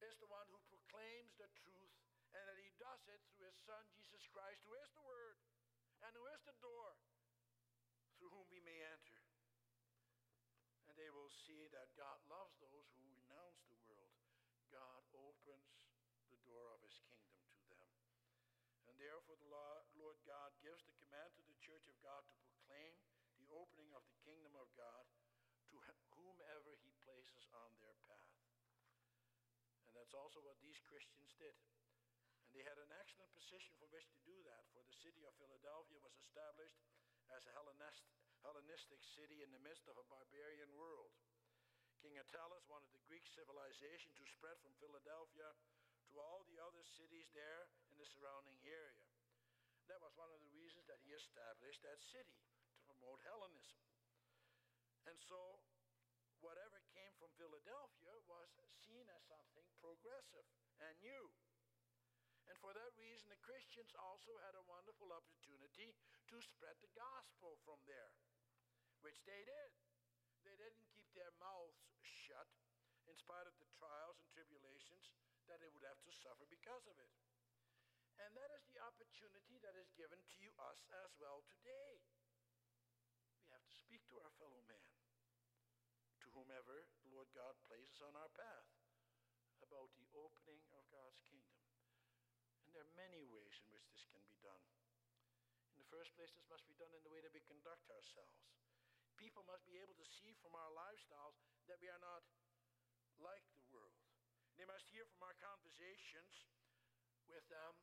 is 0.01 0.17
the 0.17 0.29
one 0.29 0.49
who 0.49 0.57
proclaims 0.73 1.37
the 1.37 1.49
truth 1.61 1.93
and 2.33 2.43
that 2.49 2.57
he 2.57 2.73
does 2.81 3.05
it 3.13 3.21
through 3.29 3.45
his 3.45 3.61
son 3.61 3.85
Jesus 3.93 4.25
Christ, 4.33 4.65
who 4.65 4.73
is 4.73 4.89
the 4.97 5.05
word 5.05 5.37
and 6.01 6.17
who 6.17 6.25
is 6.33 6.41
the 6.49 6.57
door 6.65 6.97
through 8.17 8.33
whom 8.33 8.49
we 8.49 8.57
may 8.65 8.81
enter. 8.89 9.21
And 10.87 10.95
they 10.95 11.13
will 11.13 11.29
see 11.29 11.69
that 11.75 11.93
God 11.99 12.17
loves 12.25 12.55
those 12.57 12.89
who 12.95 13.03
renounce 13.05 13.61
the 13.67 13.79
world. 13.85 14.15
God 14.71 15.03
opens 15.13 15.91
the 16.31 16.39
door 16.47 16.71
of 16.75 16.79
his 16.83 16.97
kingdom 17.03 17.43
to 17.67 17.73
them. 17.75 17.93
And 18.97 19.05
therefore 19.05 19.37
the 19.37 19.53
Lord 19.53 20.17
God 20.25 20.57
gives 20.65 20.81
the 20.89 20.97
command 21.05 21.29
to 21.37 21.45
the 21.45 21.53
church 21.61 21.85
of 21.85 21.93
God 22.01 22.25
to 22.25 22.33
proclaim 22.41 22.97
the 23.37 23.45
opening 23.53 23.93
of 23.93 24.01
the 24.09 24.17
kingdom 24.25 24.57
of 24.57 24.65
God 24.73 25.05
to 25.69 25.77
whomever 26.17 26.73
he 26.81 26.89
places 27.05 27.45
on 27.53 27.69
their 27.77 27.93
path. 28.09 28.41
And 29.85 29.93
that's 29.93 30.17
also 30.17 30.41
what 30.41 30.57
these 30.65 30.81
Christians 30.81 31.29
did. 31.37 31.53
And 32.49 32.57
they 32.57 32.65
had 32.65 32.81
an 32.81 32.89
excellent 32.97 33.29
position 33.37 33.77
for 33.77 33.85
which 33.93 34.09
to 34.09 34.25
do 34.25 34.33
that, 34.49 34.65
for 34.73 34.81
the 34.81 34.97
city 35.05 35.21
of 35.29 35.37
Philadelphia 35.37 36.01
was 36.01 36.17
established 36.17 36.81
as 37.37 37.45
a 37.45 37.53
Hellenistic 37.53 39.01
city 39.13 39.45
in 39.45 39.53
the 39.53 39.61
midst 39.61 39.85
of 39.85 40.01
a 40.01 40.09
barbarian 40.09 40.73
world. 40.73 41.13
King 42.01 42.17
Attalus 42.17 42.65
wanted 42.65 42.89
the 42.97 43.05
Greek 43.05 43.29
civilization 43.29 44.09
to 44.17 44.25
spread 44.25 44.57
from 44.65 44.73
Philadelphia 44.81 45.53
all 46.17 46.43
the 46.49 46.59
other 46.61 46.83
cities 46.83 47.29
there 47.33 47.69
in 47.93 47.97
the 48.01 48.09
surrounding 48.09 48.57
area. 48.65 49.05
That 49.87 50.03
was 50.03 50.17
one 50.19 50.33
of 50.33 50.41
the 50.43 50.51
reasons 50.51 50.83
that 50.91 50.99
he 51.05 51.15
established 51.15 51.81
that 51.85 52.03
city, 52.03 52.35
to 52.75 52.81
promote 52.83 53.23
Hellenism. 53.23 53.79
And 55.07 55.15
so, 55.23 55.63
whatever 56.43 56.83
came 56.91 57.13
from 57.15 57.31
Philadelphia 57.39 58.11
was 58.27 58.51
seen 58.83 59.07
as 59.07 59.23
something 59.31 59.63
progressive 59.79 60.47
and 60.83 60.95
new. 60.99 61.31
And 62.47 62.55
for 62.63 62.71
that 62.71 62.95
reason, 62.95 63.27
the 63.27 63.43
Christians 63.43 63.91
also 63.95 64.39
had 64.43 64.55
a 64.55 64.67
wonderful 64.67 65.11
opportunity 65.11 65.95
to 66.31 66.37
spread 66.39 66.79
the 66.79 66.91
gospel 66.95 67.59
from 67.67 67.79
there, 67.87 68.15
which 69.03 69.19
they 69.27 69.43
did. 69.43 69.71
They 70.47 70.55
didn't 70.55 70.87
keep 70.95 71.11
their 71.11 71.31
mouths 71.43 71.83
shut 72.03 72.47
in 73.07 73.15
spite 73.19 73.47
of 73.47 73.55
the 73.59 73.67
trials 73.75 74.19
and 74.23 74.31
tribulations 74.31 75.11
that 75.47 75.63
they 75.63 75.71
would 75.71 75.87
have 75.87 75.99
to 76.03 76.11
suffer 76.11 76.43
because 76.51 76.85
of 76.91 76.97
it. 76.99 77.13
And 78.19 78.33
that 78.35 78.51
is 78.57 78.65
the 78.67 78.81
opportunity 78.83 79.61
that 79.63 79.77
is 79.79 79.87
given 79.95 80.19
to 80.19 80.37
you, 80.41 80.51
us 80.59 80.81
as 81.05 81.11
well 81.21 81.45
today. 81.47 82.01
We 83.45 83.53
have 83.53 83.63
to 83.63 83.75
speak 83.77 84.03
to 84.11 84.19
our 84.19 84.33
fellow 84.41 84.59
man, 84.67 84.91
to 86.25 86.27
whomever 86.35 86.83
the 87.05 87.13
Lord 87.13 87.29
God 87.31 87.55
places 87.69 88.03
on 88.03 88.17
our 88.17 88.31
path, 88.35 88.67
about 89.63 89.93
the 89.95 90.09
opening 90.17 90.61
of 90.75 90.83
God's 90.91 91.21
kingdom. 91.29 91.61
And 92.65 92.73
there 92.75 92.83
are 92.83 92.99
many 92.99 93.23
ways 93.29 93.55
in 93.63 93.69
which 93.71 93.87
this 93.93 94.03
can 94.09 94.21
be 94.27 94.35
done. 94.43 94.65
In 95.71 95.79
the 95.79 95.91
first 95.93 96.11
place, 96.17 96.33
this 96.35 96.49
must 96.51 96.67
be 96.67 96.75
done 96.75 96.91
in 96.91 97.05
the 97.05 97.13
way 97.13 97.21
that 97.21 97.31
we 97.31 97.41
conduct 97.45 97.87
ourselves. 97.93 98.43
People 99.15 99.45
must 99.47 99.65
be 99.65 99.77
able 99.79 99.95
to 99.97 100.07
see 100.19 100.33
from 100.41 100.53
our 100.57 100.71
lifestyles 100.73 101.37
that 101.69 101.79
we 101.79 101.87
are 101.87 102.01
not 102.01 102.25
like 103.21 103.45
the. 103.55 103.66
They 104.57 104.65
must 104.65 104.89
hear 104.89 105.05
from 105.05 105.21
our 105.21 105.37
conversations 105.37 106.49
with 107.29 107.45
them 107.45 107.73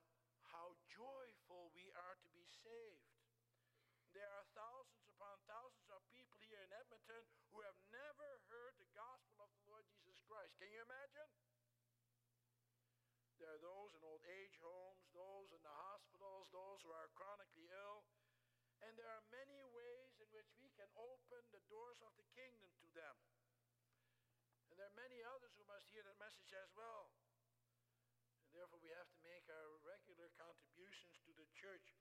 how 0.51 0.75
joyful 0.91 1.71
we 1.71 1.87
are 1.95 2.19
to 2.19 2.29
be 2.35 2.43
saved. 2.51 3.15
There 4.11 4.27
are 4.27 4.47
thousands 4.59 5.07
upon 5.07 5.39
thousands 5.47 5.91
of 5.91 6.03
people 6.11 6.39
here 6.51 6.59
in 6.63 6.71
Edmonton 6.75 7.23
who 7.55 7.63
have 7.63 7.79
never 7.95 8.27
heard 8.51 8.75
the 8.79 8.91
gospel 8.91 9.47
of 9.47 9.51
the 9.55 9.67
Lord 9.71 9.87
Jesus 9.91 10.19
Christ. 10.27 10.59
Can 10.59 10.71
you 10.71 10.83
imagine? 10.83 11.31
There 13.39 13.51
are 13.51 13.63
those 13.63 13.95
in 13.95 14.03
old 14.07 14.23
age 14.27 14.59
homes, 14.63 15.07
those 15.15 15.51
in 15.55 15.63
the 15.63 15.79
hospitals, 15.91 16.51
those 16.55 16.83
who 16.83 16.91
are 16.95 17.11
chronically 17.19 17.71
ill. 17.71 18.07
And 18.83 18.95
there 18.99 19.11
are 19.11 19.23
many 19.31 19.63
ways 19.75 20.15
in 20.23 20.27
which 20.35 20.51
we 20.59 20.71
can 20.75 20.91
open 20.95 21.43
the 21.51 21.63
doors 21.71 21.99
of 22.03 22.15
the 22.19 22.27
kingdom 22.35 22.71
to 22.83 22.89
them. 22.95 23.15
And 24.71 24.79
there 24.79 24.91
are 24.91 24.99
many 24.99 25.23
others 25.23 25.55
who 25.55 25.67
must 25.67 25.91
hear 25.91 26.03
that 26.03 26.19
message 26.35 26.59
as 26.59 26.75
well. 26.75 27.15
And 28.43 28.51
Therefore, 28.59 28.83
we 28.83 28.91
have 28.99 29.07
to 29.07 29.23
make 29.23 29.47
our 29.47 29.79
regular 29.87 30.27
contributions 30.35 31.15
to 31.23 31.33
the 31.39 31.47
church. 31.55 31.95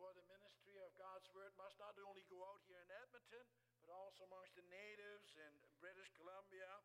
For 0.00 0.08
the 0.16 0.24
ministry 0.24 0.80
of 0.80 0.96
God's 0.96 1.28
Word 1.36 1.52
must 1.60 1.76
not 1.76 1.92
only 2.00 2.24
go 2.32 2.40
out 2.48 2.64
here 2.64 2.80
in 2.80 2.88
Edmonton, 3.04 3.44
but 3.84 3.92
also 3.92 4.24
amongst 4.24 4.56
the 4.56 4.64
natives 4.72 5.36
in 5.36 5.52
British 5.84 6.08
Columbia, 6.16 6.80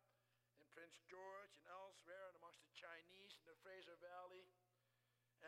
in 0.60 0.68
Prince 0.76 1.00
George, 1.08 1.56
and 1.56 1.72
elsewhere, 1.72 2.28
and 2.28 2.36
amongst 2.36 2.68
the 2.68 2.76
Chinese 2.76 3.32
in 3.40 3.48
the 3.48 3.56
Fraser 3.64 3.96
Valley, 4.04 4.44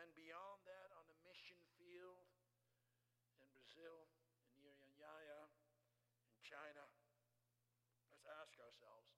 and 0.01 0.09
beyond 0.17 0.57
that 0.65 0.89
on 0.97 1.05
the 1.05 1.21
mission 1.21 1.61
field 1.77 2.33
in 3.37 3.47
Brazil, 3.53 4.09
in 4.57 4.65
Irian 4.65 4.93
Jaya, 4.97 5.41
in 6.33 6.41
China. 6.41 6.89
Let's 8.09 8.25
ask 8.25 8.57
ourselves 8.57 9.13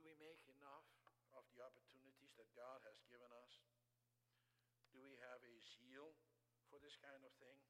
do 0.00 0.08
we 0.08 0.16
make 0.16 0.40
enough 0.48 0.88
of 1.36 1.44
the 1.52 1.60
opportunities 1.60 2.32
that 2.40 2.48
God 2.56 2.80
has 2.88 2.96
given 3.12 3.28
us? 3.36 3.52
Do 4.96 5.04
we 5.04 5.12
have 5.20 5.44
a 5.44 5.56
zeal 5.78 6.18
for 6.66 6.82
this 6.82 6.98
kind 6.98 7.22
of 7.22 7.32
thing? 7.38 7.60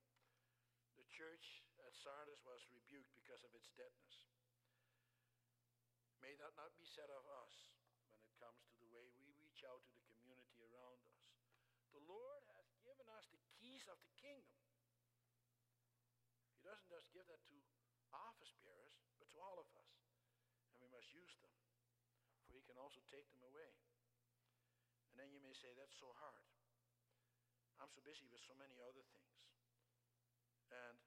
The 0.97 1.07
church 1.13 1.65
at 1.85 1.93
Sardis 1.97 2.41
was 2.45 2.65
rebuked 2.73 3.13
because 3.13 3.45
of 3.45 3.53
its 3.53 3.69
deadness. 3.77 4.29
May 6.21 6.37
that 6.37 6.57
not 6.57 6.77
be 6.77 6.85
said 6.85 7.09
of 7.09 7.25
us 7.45 7.73
when 8.13 8.21
it 8.21 8.33
comes 8.37 8.65
to 8.73 8.77
the 8.81 8.93
way 8.93 9.09
we 9.17 9.33
reach 9.41 9.65
out 9.65 9.85
to 9.93 9.93
the 9.97 10.05
community 10.21 10.61
around 10.61 11.01
us. 11.05 11.25
The 11.97 12.05
Lord 12.05 12.45
has 12.57 12.69
given 12.85 13.09
us 13.17 13.29
the 13.33 13.41
keys 13.57 13.89
of 13.89 13.97
the 14.05 14.15
kingdom. 14.21 14.61
He 16.57 16.61
doesn't 16.65 16.93
just 16.93 17.09
give 17.13 17.25
that 17.29 17.41
to 17.49 17.57
office 18.13 18.53
bearers, 18.61 19.01
but 19.17 19.33
to 19.33 19.39
all 19.41 19.57
of 19.57 19.69
us. 19.81 19.93
And 20.73 20.85
we 20.85 20.93
must 20.93 21.09
use 21.17 21.33
them 21.41 21.51
for 22.51 22.59
he 22.59 22.67
can 22.67 22.75
also 22.83 22.99
take 23.07 23.31
them 23.31 23.47
away. 23.47 23.71
And 25.15 25.23
then 25.23 25.31
you 25.31 25.39
may 25.39 25.55
say, 25.55 25.71
that's 25.79 25.95
so 26.03 26.11
hard. 26.19 26.50
So 27.91 28.03
busy 28.07 28.27
with 28.31 28.43
so 28.47 28.55
many 28.55 28.79
other 28.79 29.03
things. 29.11 29.51
And 30.71 30.99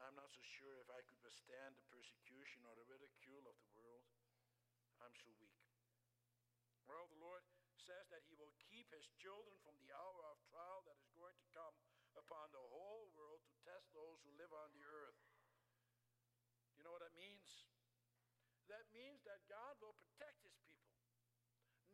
I'm 0.00 0.16
not 0.16 0.32
so 0.32 0.40
sure 0.40 0.80
if 0.80 0.88
I 0.88 1.04
could 1.04 1.20
withstand 1.20 1.76
the 1.76 1.84
persecution 1.92 2.64
or 2.64 2.72
the 2.72 2.88
ridicule 2.88 3.44
of 3.44 3.56
the 3.60 3.72
world. 3.76 4.08
I'm 5.04 5.12
so 5.20 5.28
weak. 5.36 5.60
Well, 6.88 7.04
the 7.12 7.20
Lord 7.20 7.44
says 7.76 8.08
that 8.08 8.24
he 8.24 8.36
will 8.36 8.52
keep 8.72 8.88
his 8.92 9.04
children 9.20 9.56
from 9.60 9.76
the 9.80 9.92
hour 9.92 10.20
of 10.32 10.40
trial 10.48 10.80
that 10.88 10.96
is 11.00 11.12
going 11.16 11.36
to 11.36 11.52
come 11.52 11.76
upon 12.16 12.52
the 12.52 12.64
whole 12.72 13.12
world 13.14 13.44
to 13.44 13.54
test 13.64 13.92
those 13.92 14.20
who 14.24 14.32
live 14.40 14.52
on 14.52 14.72
the 14.72 14.84
earth. 14.84 15.20
Do 16.72 16.80
You 16.80 16.84
know 16.88 16.96
what 16.96 17.04
that 17.04 17.16
means? 17.16 17.68
That 18.72 18.88
means 18.94 19.20
that 19.28 19.44
God 19.50 19.76
will 19.84 19.98
protect 20.00 20.40
his 20.46 20.56
people 20.64 20.80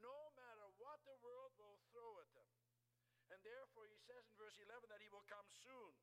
no 0.01 0.31
matter 0.37 0.67
what 0.77 1.01
the 1.09 1.17
world 1.25 1.57
will 1.57 1.81
throw 1.91 2.21
at 2.21 2.29
them. 2.37 2.51
And 3.33 3.36
therefore, 3.47 3.87
he 3.87 3.99
says 4.03 4.27
in 4.27 4.35
verse 4.35 4.59
11 4.59 4.91
that 4.91 4.99
he 4.99 5.11
will 5.15 5.25
come 5.31 5.47
soon. 5.63 5.95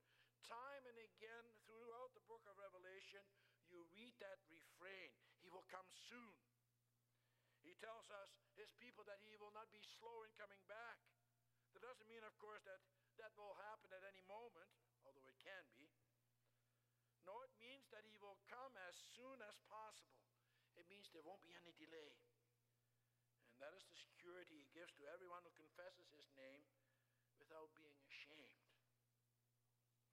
Time 0.47 0.83
and 0.87 0.95
again 0.95 1.45
throughout 1.67 2.15
the 2.15 2.23
book 2.27 2.43
of 2.47 2.55
Revelation, 2.55 3.23
you 3.67 3.83
read 3.91 4.15
that 4.23 4.39
refrain 4.47 5.11
He 5.43 5.51
will 5.51 5.67
come 5.67 5.87
soon. 6.07 6.35
He 7.63 7.75
tells 7.79 8.07
us, 8.11 8.31
his 8.59 8.71
people, 8.75 9.03
that 9.07 9.23
he 9.23 9.35
will 9.39 9.51
not 9.55 9.71
be 9.71 9.79
slow 9.99 10.23
in 10.27 10.31
coming 10.35 10.59
back. 10.67 10.99
That 11.75 11.83
doesn't 11.83 12.07
mean, 12.11 12.23
of 12.23 12.35
course, 12.39 12.63
that 12.67 12.79
that 13.17 13.31
will 13.39 13.55
happen 13.69 13.93
at 13.93 14.03
any 14.03 14.23
moment, 14.27 14.67
although 15.07 15.27
it 15.29 15.39
can 15.39 15.63
be. 15.79 15.87
No, 17.23 17.39
it 17.45 17.53
means 17.55 17.87
that 17.95 18.03
he 18.03 18.19
will 18.19 18.35
come 18.51 18.75
as 18.89 18.95
soon 19.15 19.39
as 19.47 19.55
possible. 19.71 20.27
It 20.75 20.89
means 20.91 21.07
there 21.13 21.23
won't 21.23 21.43
be 21.45 21.55
any 21.55 21.71
delay. 21.79 22.13
And 23.53 23.61
that 23.63 23.71
is 23.77 23.85
the 23.87 23.95
security 23.95 24.59
he 24.59 24.75
gives 24.75 24.91
to 24.97 25.07
everyone 25.13 25.45
who 25.45 25.53
confesses 25.55 26.09
his 26.11 26.27
name 26.35 26.65
without 27.63 27.79
being 27.79 28.03
ashamed. 28.11 28.59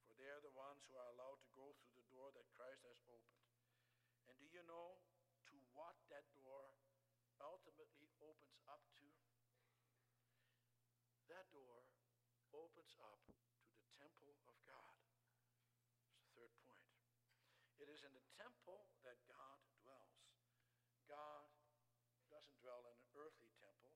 For 0.06 0.14
they 0.14 0.30
are 0.30 0.38
the 0.38 0.54
ones 0.54 0.86
who 0.86 0.94
are 0.94 1.10
allowed 1.10 1.42
to 1.42 1.50
go 1.58 1.74
through 1.82 1.98
the 1.98 2.06
door 2.14 2.30
that 2.38 2.46
Christ 2.54 2.86
has 2.86 3.02
opened. 3.10 3.42
And 4.30 4.38
do 4.38 4.46
you 4.46 4.62
know 4.70 5.02
to 5.50 5.58
what 5.74 5.98
that 6.14 6.30
door 6.38 6.78
ultimately 7.42 8.06
opens 8.22 8.62
up 8.70 8.86
to? 9.02 9.10
That 11.26 11.50
door 11.50 11.90
opens 12.54 12.94
up 13.02 13.18
to 13.26 13.34
the 13.34 13.50
temple 13.98 14.38
of 14.46 14.54
God. 14.62 14.94
It's 16.06 16.22
the 16.22 16.30
third 16.38 16.54
point. 16.62 16.86
It 17.82 17.90
is 17.90 18.06
in 18.06 18.14
the 18.14 18.26
temple 18.38 18.94
that 19.02 19.18
God 19.26 19.58
dwells. 19.82 20.22
God 21.10 21.50
doesn't 22.30 22.62
dwell 22.62 22.86
in 22.86 22.94
an 22.94 23.10
earthly 23.18 23.50
temple, 23.58 23.90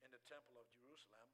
in 0.00 0.08
the 0.08 0.24
temple 0.24 0.56
of 0.56 0.64
Jerusalem, 0.72 1.28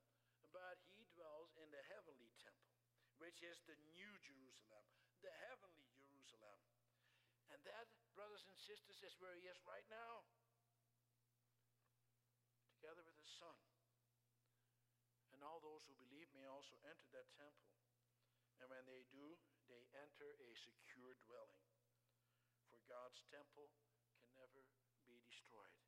but 0.50 0.78
he 0.94 1.06
dwells 1.14 1.54
in 1.58 1.70
the 1.70 1.82
heavenly 1.94 2.34
temple, 2.42 2.74
which 3.18 3.42
is 3.42 3.58
the 3.66 3.78
new 3.94 4.12
Jerusalem, 4.22 4.86
the 5.22 5.34
heavenly 5.50 5.86
Jerusalem. 5.94 6.60
And 7.50 7.60
that, 7.66 7.90
brothers 8.14 8.46
and 8.46 8.58
sisters, 8.58 9.02
is 9.02 9.18
where 9.18 9.34
he 9.34 9.46
is 9.50 9.58
right 9.66 9.86
now, 9.90 10.26
together 12.78 13.02
with 13.02 13.18
his 13.18 13.30
Son. 13.34 13.58
And 15.34 15.42
all 15.42 15.62
those 15.62 15.86
who 15.86 15.96
believe 15.98 16.30
may 16.32 16.46
also 16.46 16.78
enter 16.86 17.08
that 17.14 17.28
temple. 17.34 17.70
And 18.60 18.68
when 18.68 18.84
they 18.84 19.08
do, 19.08 19.40
they 19.70 19.88
enter 19.96 20.36
a 20.36 20.50
secure 20.56 21.16
dwelling. 21.24 21.64
For 22.68 22.78
God's 22.86 23.22
temple 23.32 23.72
can 24.14 24.30
never 24.36 24.62
be 25.08 25.18
destroyed. 25.24 25.80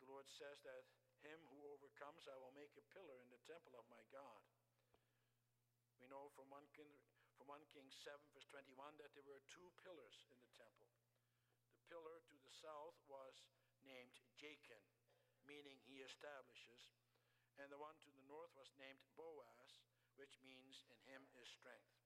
The 0.00 0.08
Lord 0.08 0.26
says 0.26 0.58
that 0.64 0.88
him 1.24 1.40
who 1.52 1.60
overcomes 1.68 2.24
I 2.28 2.36
will 2.40 2.54
make 2.56 2.72
a 2.76 2.90
pillar 2.92 3.20
in 3.20 3.30
the 3.32 3.44
temple 3.44 3.76
of 3.76 3.86
my 3.92 4.00
God. 4.08 4.42
We 6.00 6.08
know 6.08 6.32
from 6.32 6.48
1 6.48 6.64
King, 6.72 6.88
from 7.36 7.52
1 7.52 7.60
King 7.68 7.88
7 7.92 8.16
verse 8.32 8.48
21 8.48 8.96
that 8.98 9.12
there 9.12 9.26
were 9.28 9.44
two 9.52 9.68
pillars 9.84 10.16
in 10.32 10.38
the 10.40 10.52
temple. 10.56 10.88
The 11.76 11.84
pillar 11.92 12.24
to 12.24 12.36
the 12.40 12.54
south 12.56 12.96
was 13.04 13.44
named 13.84 14.16
Jachin, 14.40 14.84
meaning 15.44 15.76
he 15.84 16.00
establishes, 16.00 16.92
and 17.60 17.68
the 17.68 17.80
one 17.80 17.96
to 18.00 18.10
the 18.16 18.24
north 18.24 18.52
was 18.56 18.72
named 18.80 19.04
Boaz, 19.16 19.84
which 20.16 20.40
means 20.40 20.84
in 20.88 20.98
him 21.04 21.22
is 21.36 21.48
strength. 21.52 22.00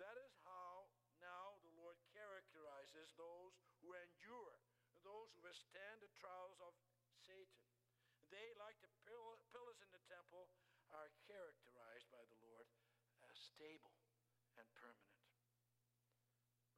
That 0.00 0.16
is 0.24 0.32
how 0.48 0.88
now 1.20 1.60
the 1.60 1.76
Lord 1.76 2.00
characterizes 2.16 3.12
those 3.20 3.52
who 3.84 3.92
endure, 3.92 4.56
those 5.04 5.28
who 5.36 5.44
withstand 5.44 6.00
the 6.00 6.08
trials. 6.16 6.49
They, 8.30 8.54
like 8.62 8.78
the 8.78 8.90
pillars 9.06 9.82
in 9.82 9.90
the 9.90 10.02
temple, 10.06 10.50
are 10.94 11.10
characterized 11.26 12.10
by 12.14 12.22
the 12.30 12.38
Lord 12.42 12.66
as 13.26 13.36
stable 13.38 13.94
and 14.58 14.66
permanent. 14.74 15.18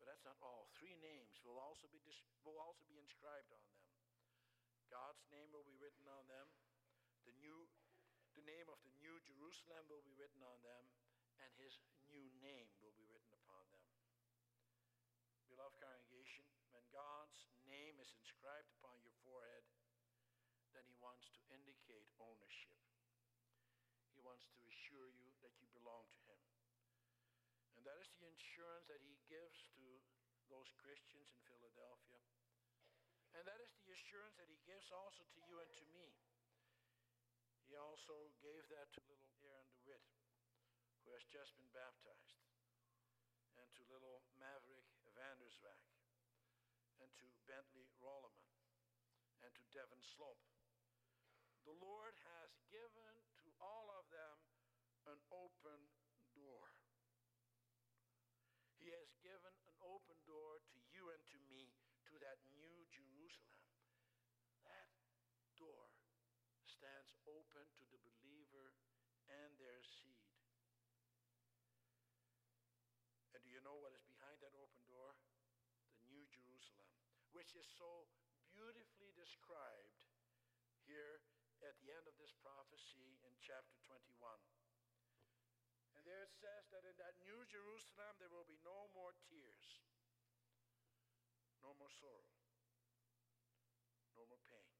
But 0.01 0.09
that's 0.09 0.27
not 0.27 0.41
all. 0.43 0.73
Three 0.75 0.99
names 0.99 1.39
will 1.47 1.61
also 1.61 1.87
be, 1.93 2.03
will 2.43 2.59
also 2.59 2.83
be 2.91 2.99
inscribed 2.99 3.53
on 3.55 3.63
them. 3.63 3.81
God's 4.91 5.23
name 5.33 5.49
will 5.55 5.65
be 5.65 5.79
written 5.79 6.05
on 6.11 6.27
them. 6.29 6.49
The, 7.25 7.37
new, 7.39 7.65
the 8.37 8.45
name 8.45 8.69
of 8.69 8.83
the 8.83 8.93
new 8.99 9.17
Jerusalem 9.23 9.87
will 9.89 10.03
be 10.05 10.17
written 10.19 10.43
on 10.43 10.59
them. 10.67 10.85
And 11.41 11.49
his 11.57 11.81
new 12.13 12.29
name 12.45 12.69
will 12.85 12.93
be 12.99 13.09
written 13.09 13.33
upon 13.33 13.65
them. 13.73 13.87
Beloved 15.49 15.81
congregation, 15.81 16.45
when 16.73 16.85
God's 16.93 17.49
name 17.65 17.97
is 17.99 18.13
inscribed 18.17 18.69
upon 18.79 19.01
your 19.05 19.17
forehead, 19.25 19.65
then 20.77 20.85
he 20.89 20.97
wants 21.01 21.29
to 21.37 21.41
indicate 21.53 22.12
ownership. 22.23 22.79
He 24.15 24.23
wants 24.23 24.47
to 24.55 24.63
assure 24.63 25.11
you 25.11 25.35
that 25.43 25.55
you 25.59 25.67
belong 25.75 26.07
to 26.07 26.21
him. 26.31 26.41
And 27.75 27.83
that 27.91 27.99
is 27.99 28.11
the 28.15 28.31
insurance 28.31 28.87
that 28.87 29.03
he 29.03 29.19
gives 29.27 29.67
to 29.75 29.87
those 30.47 30.71
Christians 30.79 31.27
in 31.35 31.41
Philadelphia. 31.51 32.23
And 33.35 33.43
that 33.49 33.59
is 33.65 33.73
the 33.83 33.91
assurance 33.91 34.37
that 34.37 34.47
he 34.47 34.61
gives 34.69 34.93
also 34.93 35.25
to 35.25 35.41
you 35.49 35.59
and 35.59 35.73
to 35.73 35.85
me. 35.91 36.13
He 37.65 37.75
also 37.81 38.29
gave 38.45 38.69
that 38.69 38.93
to 38.93 39.09
little 39.09 39.33
Aaron 39.41 39.65
DeWitt, 39.81 40.05
who 41.03 41.17
has 41.17 41.25
just 41.33 41.57
been 41.57 41.73
baptized, 41.73 42.45
and 43.57 43.65
to 43.81 43.83
little 43.89 44.21
Maverick 44.37 44.85
Vanderswag, 45.17 45.81
and 47.01 47.09
to 47.17 47.27
Bentley 47.49 47.89
Rolleman, 47.97 48.53
and 49.41 49.51
to 49.57 49.65
Devin 49.73 50.05
Slope. 50.05 50.45
The 51.63 51.79
Lord 51.79 52.19
has 52.27 52.51
given 52.67 53.15
to 53.47 53.49
all 53.63 53.87
of 53.95 54.11
them 54.11 54.37
an 55.07 55.19
open 55.31 55.79
door. 56.35 56.75
He 58.83 58.91
has 58.91 59.15
given 59.23 59.55
an 59.71 59.77
open 59.79 60.19
door 60.27 60.59
to 60.59 60.79
you 60.91 61.15
and 61.15 61.23
to 61.31 61.39
me 61.47 61.71
to 62.11 62.19
that 62.19 62.43
new 62.51 62.83
Jerusalem. 62.91 63.63
That 64.67 64.91
door 65.55 65.95
stands 66.67 67.15
open 67.31 67.63
to 67.79 67.85
the 67.95 68.03
believer 68.03 68.75
and 69.31 69.55
their 69.63 69.87
seed. 69.87 70.35
And 73.39 73.41
do 73.47 73.51
you 73.55 73.63
know 73.63 73.79
what 73.79 73.95
is 73.95 74.03
behind 74.03 74.43
that 74.43 74.59
open 74.59 74.83
door? 74.91 75.15
The 76.03 76.11
new 76.11 76.27
Jerusalem, 76.27 76.91
which 77.31 77.55
is 77.55 77.71
so 77.79 78.11
beautifully 78.51 79.15
described 79.15 79.95
here 80.83 81.23
at 81.63 81.79
the 81.79 81.95
end 81.95 82.07
of 82.11 82.19
this 82.19 82.35
prophecy 82.43 83.23
in 83.23 83.35
chapter 83.39 83.79
21. 83.87 84.03
And 85.95 86.03
there 86.03 86.27
it 86.27 86.35
says 86.35 86.67
that 86.75 86.83
in 86.83 86.99
that 86.99 87.15
new 87.23 87.39
Jerusalem 87.47 88.19
there 88.19 88.33
will 88.35 88.47
be 88.51 88.59
no 88.67 88.91
more 88.91 89.15
tears, 89.31 89.79
no 91.63 91.71
more 91.79 91.93
sorrow, 91.95 92.35
no 94.19 94.27
more 94.27 94.43
pain. 94.51 94.75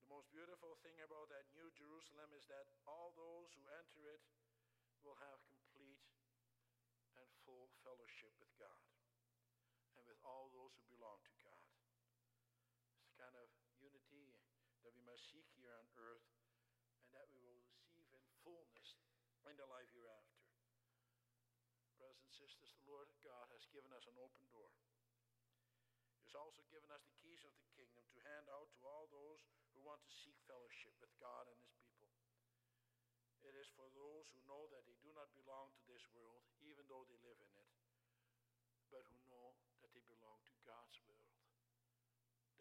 The 0.00 0.08
most 0.08 0.32
beautiful 0.32 0.80
thing 0.80 0.96
about 1.04 1.28
that 1.28 1.52
new 1.52 1.68
Jerusalem 1.76 2.32
is 2.32 2.48
that 2.48 2.72
all 2.88 3.12
those 3.12 3.52
who 3.52 3.68
enter 3.76 4.08
it 4.08 4.24
will 5.04 5.20
have 5.20 5.44
complete 5.52 6.00
and 7.20 7.28
full 7.44 7.68
fellowship 7.84 8.32
with 8.40 8.56
God 8.56 8.88
and 10.00 10.08
with 10.08 10.20
all 10.24 10.48
those 10.56 10.72
who 10.80 10.88
belong 10.88 11.20
to 11.28 11.36
God. 11.44 11.68
It's 12.96 13.04
the 13.04 13.16
kind 13.20 13.36
of 13.36 13.52
unity 13.76 14.40
that 14.82 14.94
we 14.94 15.02
must 15.06 15.30
seek 15.30 15.46
here 15.58 15.74
on 15.74 15.86
earth 15.98 16.26
and 17.06 17.10
that 17.14 17.30
we 17.30 17.38
will 17.42 17.62
receive 17.62 18.06
in 18.10 18.22
fullness 18.42 18.98
in 19.46 19.54
the 19.58 19.66
life 19.70 19.90
hereafter. 19.94 20.42
Brothers 21.98 22.22
and 22.24 22.34
sisters, 22.34 22.74
the 22.74 22.88
Lord 22.90 23.06
God 23.22 23.46
has 23.54 23.62
given 23.70 23.94
us 23.94 24.06
an 24.10 24.18
open 24.18 24.42
door. 24.50 24.74
He 26.18 26.26
has 26.26 26.34
also 26.34 26.66
given 26.72 26.90
us 26.90 27.04
the 27.06 27.18
keys 27.22 27.46
of 27.46 27.54
the 27.54 27.68
kingdom 27.78 28.02
to 28.10 28.26
hand 28.26 28.50
out 28.50 28.70
to 28.74 28.82
all 28.88 29.06
those 29.12 29.46
who 29.74 29.86
want 29.86 30.02
to 30.02 30.10
seek 30.10 30.34
fellowship 30.50 30.94
with 30.98 31.14
God 31.22 31.46
and 31.46 31.58
his 31.62 31.78
people. 31.86 32.10
It 33.42 33.54
is 33.58 33.70
for 33.74 33.86
those 33.94 34.30
who 34.34 34.42
know 34.46 34.70
that 34.70 34.86
they 34.86 34.98
do 35.02 35.10
not 35.14 35.30
belong 35.34 35.74
to 35.74 35.84
this 35.86 36.02
world, 36.14 36.42
even 36.62 36.86
though 36.86 37.02
they 37.06 37.18
live 37.22 37.38
in 37.38 37.52
it, 37.58 37.70
but 38.90 39.02
who 39.10 39.18
know 39.30 39.58
that 39.82 39.90
they 39.94 40.02
belong 40.06 40.42
to 40.46 40.56
God's 40.62 40.98
world. 41.06 41.34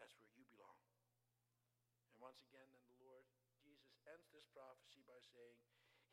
That's 0.01 0.17
where 0.17 0.29
you 0.33 0.45
belong. 0.49 0.81
And 2.17 2.20
once 2.31 2.47
again, 2.47 2.71
then 2.71 2.87
the 2.87 3.03
Lord 3.03 3.27
Jesus 3.59 3.99
ends 4.07 4.31
this 4.31 4.47
prophecy 4.55 5.03
by 5.03 5.19
saying, 5.35 5.59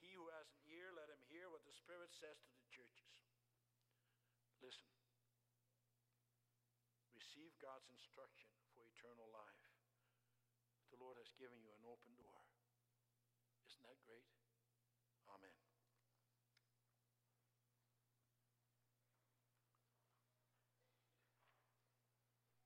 He 0.03 0.19
who 0.19 0.27
has 0.35 0.51
an 0.51 0.59
ear, 0.67 0.91
let 0.91 1.07
him 1.07 1.23
hear 1.31 1.47
what 1.47 1.63
the 1.63 1.71
Spirit 1.71 2.11
says 2.11 2.43
to 2.43 2.59
the 2.59 2.67
churches. 2.75 3.23
Listen. 4.59 4.91
Receive 7.15 7.55
God's 7.63 7.87
instruction 7.87 8.51
for 8.75 8.83
eternal 8.83 9.31
life. 9.31 9.63
The 10.91 10.99
Lord 10.99 11.23
has 11.23 11.31
given 11.39 11.63
you 11.63 11.71
an 11.71 11.87
open 11.87 12.11
door. 12.19 12.38